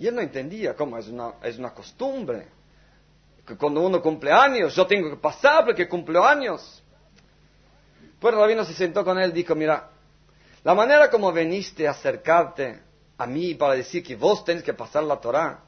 Y 0.00 0.08
él 0.08 0.14
no 0.16 0.22
entendía 0.22 0.74
cómo 0.74 0.98
es 0.98 1.06
una, 1.06 1.34
es 1.40 1.56
una 1.56 1.72
costumbre. 1.72 2.48
Que 3.46 3.56
cuando 3.56 3.80
uno 3.80 4.02
cumple 4.02 4.32
años, 4.32 4.74
yo 4.74 4.88
tengo 4.88 5.08
que 5.08 5.18
pasar 5.18 5.64
porque 5.64 5.88
cumple 5.88 6.18
años. 6.18 6.82
Pues 8.18 8.34
rabino 8.34 8.64
se 8.64 8.74
sentó 8.74 9.04
con 9.04 9.20
él 9.20 9.30
y 9.30 9.34
dijo, 9.34 9.54
mira, 9.54 9.88
la 10.64 10.74
manera 10.74 11.08
como 11.08 11.30
veniste 11.30 11.86
a 11.86 11.92
acercarte 11.92 12.80
a 13.18 13.24
mí 13.24 13.54
para 13.54 13.74
decir 13.74 14.02
que 14.02 14.16
vos 14.16 14.44
tenés 14.44 14.64
que 14.64 14.74
pasar 14.74 15.04
la 15.04 15.20
Torah, 15.20 15.60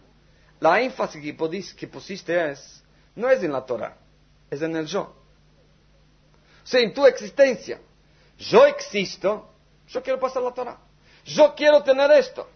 la 0.58 0.80
énfasis 0.80 1.22
que, 1.76 1.86
pusiste 1.86 2.50
es, 2.50 2.79
no 3.20 3.30
es 3.30 3.42
en 3.42 3.52
la 3.52 3.64
Torah, 3.64 3.96
es 4.50 4.62
en 4.62 4.74
el 4.74 4.86
yo. 4.86 5.02
O 5.02 6.66
sea, 6.66 6.80
en 6.80 6.94
tu 6.94 7.06
existencia. 7.06 7.80
Yo 8.38 8.64
existo, 8.66 9.50
yo 9.88 10.02
quiero 10.02 10.18
pasar 10.18 10.42
la 10.42 10.52
Torah. 10.52 10.78
Yo 11.24 11.54
quiero 11.54 11.82
tener 11.82 12.10
esto. 12.12 12.48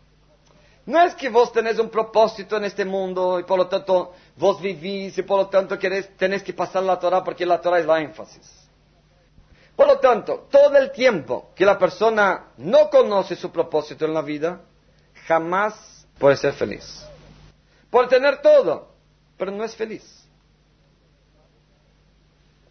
No 0.86 1.00
es 1.02 1.14
que 1.14 1.28
vos 1.28 1.52
tenés 1.52 1.78
un 1.78 1.88
propósito 1.88 2.56
en 2.56 2.64
este 2.64 2.84
mundo 2.84 3.38
y 3.40 3.44
por 3.44 3.58
lo 3.58 3.68
tanto 3.68 4.12
vos 4.36 4.60
vivís 4.60 5.16
y 5.16 5.22
por 5.22 5.38
lo 5.38 5.46
tanto 5.48 5.78
querés, 5.78 6.14
tenés 6.16 6.42
que 6.42 6.52
pasar 6.52 6.82
la 6.82 6.98
Torah 6.98 7.22
porque 7.22 7.46
la 7.46 7.60
Torah 7.60 7.78
es 7.78 7.86
la 7.86 8.00
énfasis. 8.00 8.64
Por 9.76 9.86
lo 9.86 9.98
tanto, 9.98 10.46
todo 10.50 10.76
el 10.76 10.92
tiempo 10.92 11.50
que 11.54 11.64
la 11.64 11.78
persona 11.78 12.46
no 12.58 12.90
conoce 12.90 13.34
su 13.34 13.50
propósito 13.50 14.04
en 14.04 14.14
la 14.14 14.22
vida, 14.22 14.60
jamás 15.26 16.06
puede 16.18 16.36
ser 16.36 16.52
feliz. 16.52 17.04
Puede 17.90 18.08
tener 18.08 18.40
todo, 18.40 18.88
pero 19.36 19.50
no 19.50 19.64
es 19.64 19.74
feliz. 19.74 20.23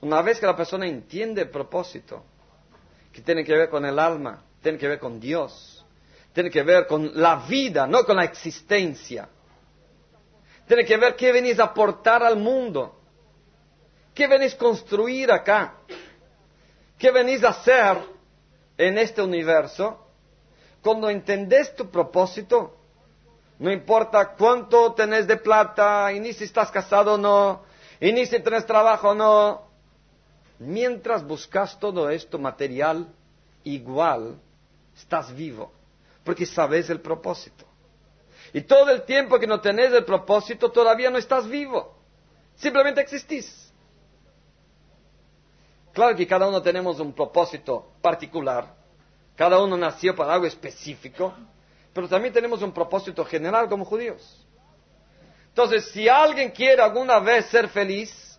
Una 0.03 0.21
vez 0.21 0.37
que 0.37 0.45
la 0.45 0.55
persona 0.57 0.85
entiende 0.85 1.43
el 1.43 1.49
propósito, 1.49 2.25
que 3.13 3.21
tiene 3.21 3.41
que 3.45 3.53
ver 3.53 3.69
con 3.69 3.85
el 3.85 3.97
alma, 3.97 4.43
tiene 4.61 4.77
que 4.77 4.89
ver 4.89 4.99
con 4.99 5.17
Dios, 5.17 5.85
tiene 6.33 6.51
que 6.51 6.61
ver 6.61 6.87
con 6.87 7.21
la 7.21 7.37
vida, 7.47 7.87
no 7.87 8.03
con 8.03 8.17
la 8.17 8.25
existencia. 8.25 9.29
Tiene 10.67 10.83
que 10.83 10.97
ver 10.97 11.15
qué 11.15 11.31
venís 11.31 11.57
a 11.57 11.63
aportar 11.63 12.21
al 12.21 12.35
mundo, 12.35 12.99
qué 14.13 14.27
venís 14.27 14.55
a 14.55 14.57
construir 14.57 15.31
acá, 15.31 15.75
qué 16.97 17.09
venís 17.09 17.41
a 17.45 17.51
hacer 17.51 17.97
en 18.77 18.97
este 18.97 19.21
universo 19.21 20.05
cuando 20.81 21.09
entendés 21.09 21.73
tu 21.77 21.89
propósito, 21.89 22.75
no 23.57 23.71
importa 23.71 24.33
cuánto 24.37 24.91
tenés 24.95 25.27
de 25.27 25.37
plata, 25.37 26.11
y 26.11 26.19
ni 26.19 26.33
si 26.33 26.43
estás 26.43 26.69
casado 26.71 27.13
o 27.13 27.17
no, 27.17 27.63
y 28.01 28.11
ni 28.11 28.25
si 28.25 28.37
tenés 28.41 28.65
trabajo 28.65 29.11
o 29.11 29.15
no, 29.15 29.62
mientras 30.59 31.25
buscas 31.25 31.79
todo 31.79 32.09
esto 32.09 32.39
material, 32.39 33.07
igual 33.63 34.39
estás 34.95 35.33
vivo, 35.35 35.71
porque 36.23 36.45
sabes 36.45 36.89
el 36.89 37.01
propósito. 37.01 37.65
Y 38.53 38.61
todo 38.61 38.89
el 38.91 39.03
tiempo 39.03 39.39
que 39.39 39.47
no 39.47 39.59
tenés 39.61 39.91
el 39.93 40.05
propósito, 40.05 40.71
todavía 40.71 41.09
no 41.09 41.17
estás 41.17 41.47
vivo, 41.47 41.95
simplemente 42.55 43.01
existís. 43.01 43.71
Claro 45.91 46.15
que 46.15 46.27
cada 46.27 46.47
uno 46.47 46.61
tenemos 46.61 46.99
un 46.99 47.13
propósito 47.13 47.91
particular, 48.01 48.75
cada 49.35 49.59
uno 49.59 49.77
nació 49.77 50.15
para 50.15 50.33
algo 50.33 50.45
específico, 50.45 51.33
pero 51.93 52.07
también 52.07 52.33
tenemos 52.33 52.61
un 52.61 52.71
propósito 52.71 53.23
general 53.25 53.69
como 53.69 53.85
judíos. 53.85 54.43
Entonces, 55.49 55.91
si 55.91 56.09
alguien 56.09 56.49
quiere 56.49 56.81
alguna 56.81 57.19
vez 57.19 57.45
ser 57.45 57.69
feliz, 57.69 58.32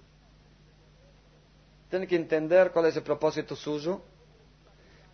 tiene 1.95 2.07
que 2.07 2.17
entender 2.17 2.71
cuál 2.73 2.87
es 2.87 2.97
el 2.97 3.03
propósito 3.03 3.55
suyo. 3.55 4.01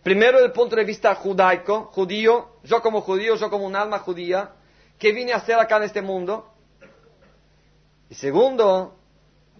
Primero, 0.03 0.37
desde 0.37 0.47
el 0.47 0.51
punto 0.51 0.75
de 0.75 0.83
vista 0.83 1.13
judaico, 1.15 1.85
judío, 1.93 2.57
yo 2.63 2.81
como 2.81 3.01
judío, 3.01 3.35
yo 3.35 3.49
como 3.49 3.65
un 3.65 3.75
alma 3.75 3.99
judía, 3.99 4.51
¿qué 4.97 5.11
vine 5.11 5.33
a 5.33 5.37
hacer 5.37 5.59
acá 5.59 5.77
en 5.77 5.83
este 5.83 6.01
mundo? 6.01 6.51
Y 8.09 8.15
segundo, 8.15 8.95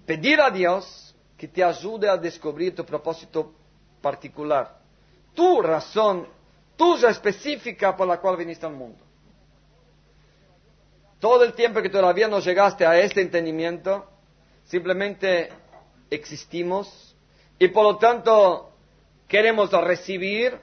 pedir 0.06 0.42
a 0.42 0.50
Dios 0.50 1.16
que 1.38 1.48
te 1.48 1.64
ayude 1.64 2.10
a 2.10 2.18
descubrir 2.18 2.76
tu 2.76 2.86
propósito 2.86 3.54
particular 4.02 4.82
tu 5.34 5.62
razón 5.62 6.28
tuya 6.76 7.10
específica 7.10 7.96
por 7.96 8.08
la 8.08 8.20
cual 8.20 8.38
viniste 8.38 8.66
al 8.66 8.74
mundo. 8.74 9.00
Todo 11.20 11.44
el 11.44 11.54
tiempo 11.54 11.82
que 11.82 11.90
todavía 11.90 12.28
no 12.28 12.40
llegaste 12.40 12.86
a 12.86 13.00
este 13.00 13.22
entendimiento, 13.22 14.10
simplemente 14.66 15.50
existimos 16.10 17.11
y 17.62 17.68
por 17.68 17.84
lo 17.84 17.98
tanto 18.00 18.72
queremos 19.28 19.70
recibir 19.70 20.60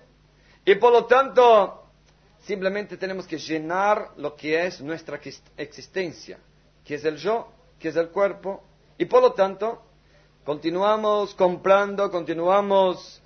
y 0.64 0.74
por 0.74 0.90
lo 0.92 1.04
tanto 1.04 1.84
simplemente 2.40 2.96
tenemos 2.96 3.24
que 3.24 3.38
llenar 3.38 4.10
lo 4.16 4.34
que 4.34 4.66
es 4.66 4.80
nuestra 4.80 5.20
existencia, 5.56 6.40
que 6.84 6.96
es 6.96 7.04
el 7.04 7.16
yo, 7.16 7.52
que 7.78 7.90
es 7.90 7.96
el 7.96 8.08
cuerpo 8.08 8.64
y 8.98 9.04
por 9.04 9.22
lo 9.22 9.32
tanto 9.32 9.80
continuamos 10.44 11.34
comprando, 11.34 12.10
continuamos 12.10 13.22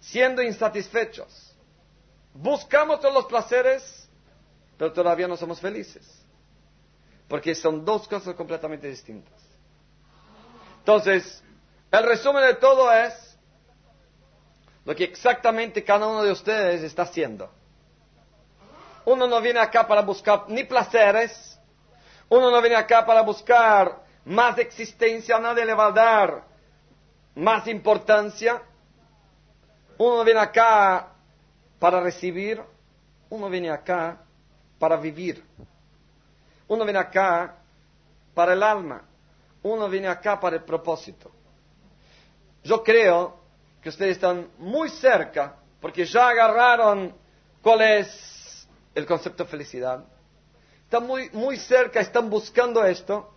siendo 0.00 0.42
insatisfechos. 0.42 1.54
Buscamos 2.34 2.98
todos 2.98 3.14
los 3.14 3.26
placeres, 3.26 4.08
pero 4.76 4.92
todavía 4.92 5.28
no 5.28 5.36
somos 5.36 5.60
felices. 5.60 6.24
Porque 7.28 7.54
son 7.54 7.84
dos 7.84 8.08
cosas 8.08 8.34
completamente 8.34 8.88
distintas. 8.88 9.40
Entonces, 10.80 11.40
el 11.92 12.04
resumen 12.04 12.44
de 12.44 12.54
todo 12.54 12.90
es 12.92 13.38
lo 14.84 14.94
que 14.96 15.04
exactamente 15.04 15.84
cada 15.84 16.06
uno 16.06 16.22
de 16.22 16.32
ustedes 16.32 16.82
está 16.82 17.02
haciendo. 17.02 17.50
Uno 19.04 19.26
no 19.26 19.40
viene 19.40 19.60
acá 19.60 19.86
para 19.86 20.02
buscar 20.02 20.44
ni 20.48 20.64
placeres, 20.64 21.58
uno 22.28 22.50
no 22.50 22.60
viene 22.60 22.76
acá 22.76 23.04
para 23.04 23.22
buscar 23.22 24.02
más 24.24 24.58
existencia, 24.58 25.38
nadie 25.38 25.64
le 25.64 25.74
va 25.74 25.86
a 25.86 25.92
dar 25.92 26.44
más 27.34 27.66
importancia, 27.66 28.62
uno 29.98 30.24
viene 30.24 30.40
acá 30.40 31.08
para 31.78 32.00
recibir, 32.00 32.62
uno 33.30 33.48
viene 33.50 33.70
acá 33.70 34.18
para 34.78 34.96
vivir. 34.96 35.44
Uno 36.68 36.84
viene 36.84 36.98
acá 37.00 37.56
para 38.34 38.54
el 38.54 38.62
alma, 38.62 39.02
uno 39.62 39.88
viene 39.88 40.08
acá 40.08 40.40
para 40.40 40.56
el 40.56 40.64
propósito. 40.64 41.30
Yo 42.64 42.82
creo 42.82 43.40
que 43.80 43.88
ustedes 43.88 44.12
están 44.12 44.48
muy 44.58 44.88
cerca, 44.88 45.56
porque 45.80 46.04
ya 46.04 46.28
agarraron 46.28 47.14
cuál 47.60 47.82
es 47.82 48.68
el 48.94 49.04
concepto 49.06 49.44
de 49.44 49.50
felicidad. 49.50 50.04
Están 50.84 51.06
muy, 51.06 51.30
muy 51.30 51.56
cerca, 51.56 52.00
están 52.00 52.30
buscando 52.30 52.84
esto. 52.84 53.28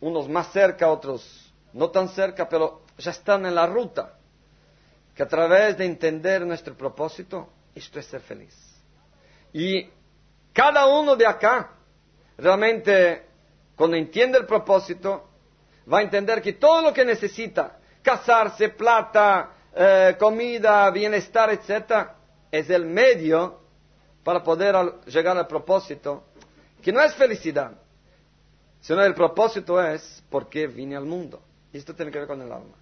unos 0.00 0.28
más 0.28 0.50
cerca, 0.52 0.88
otros 0.88 1.52
no 1.72 1.90
tan 1.90 2.08
cerca, 2.08 2.48
pero 2.48 2.82
ya 2.98 3.10
están 3.10 3.46
en 3.46 3.54
la 3.54 3.66
ruta, 3.66 4.14
que 5.14 5.22
a 5.22 5.28
través 5.28 5.76
de 5.76 5.84
entender 5.84 6.44
nuestro 6.46 6.76
propósito, 6.76 7.48
esto 7.74 7.98
es 8.00 8.06
ser 8.06 8.20
feliz. 8.20 8.54
Y 9.52 9.88
cada 10.52 10.86
uno 10.86 11.16
de 11.16 11.26
acá, 11.26 11.72
realmente, 12.38 13.26
cuando 13.76 13.96
entiende 13.96 14.38
el 14.38 14.46
propósito, 14.46 15.29
va 15.90 15.98
a 15.98 16.02
entender 16.02 16.40
que 16.42 16.54
todo 16.54 16.82
lo 16.82 16.92
que 16.92 17.04
necesita, 17.04 17.78
casarse, 18.02 18.70
plata, 18.70 19.50
eh, 19.74 20.16
comida, 20.18 20.90
bienestar, 20.90 21.50
etc., 21.50 22.08
es 22.50 22.68
el 22.70 22.84
medio 22.84 23.60
para 24.24 24.42
poder 24.42 24.74
llegar 25.06 25.36
al 25.36 25.46
propósito, 25.46 26.24
que 26.82 26.92
no 26.92 27.00
es 27.00 27.14
felicidad, 27.14 27.72
sino 28.80 29.04
el 29.04 29.14
propósito 29.14 29.82
es 29.82 30.22
por 30.28 30.48
qué 30.48 30.66
vine 30.66 30.96
al 30.96 31.04
mundo. 31.04 31.42
Y 31.72 31.78
esto 31.78 31.94
tiene 31.94 32.10
que 32.10 32.18
ver 32.18 32.26
con 32.26 32.42
el 32.42 32.50
alma. 32.50 32.79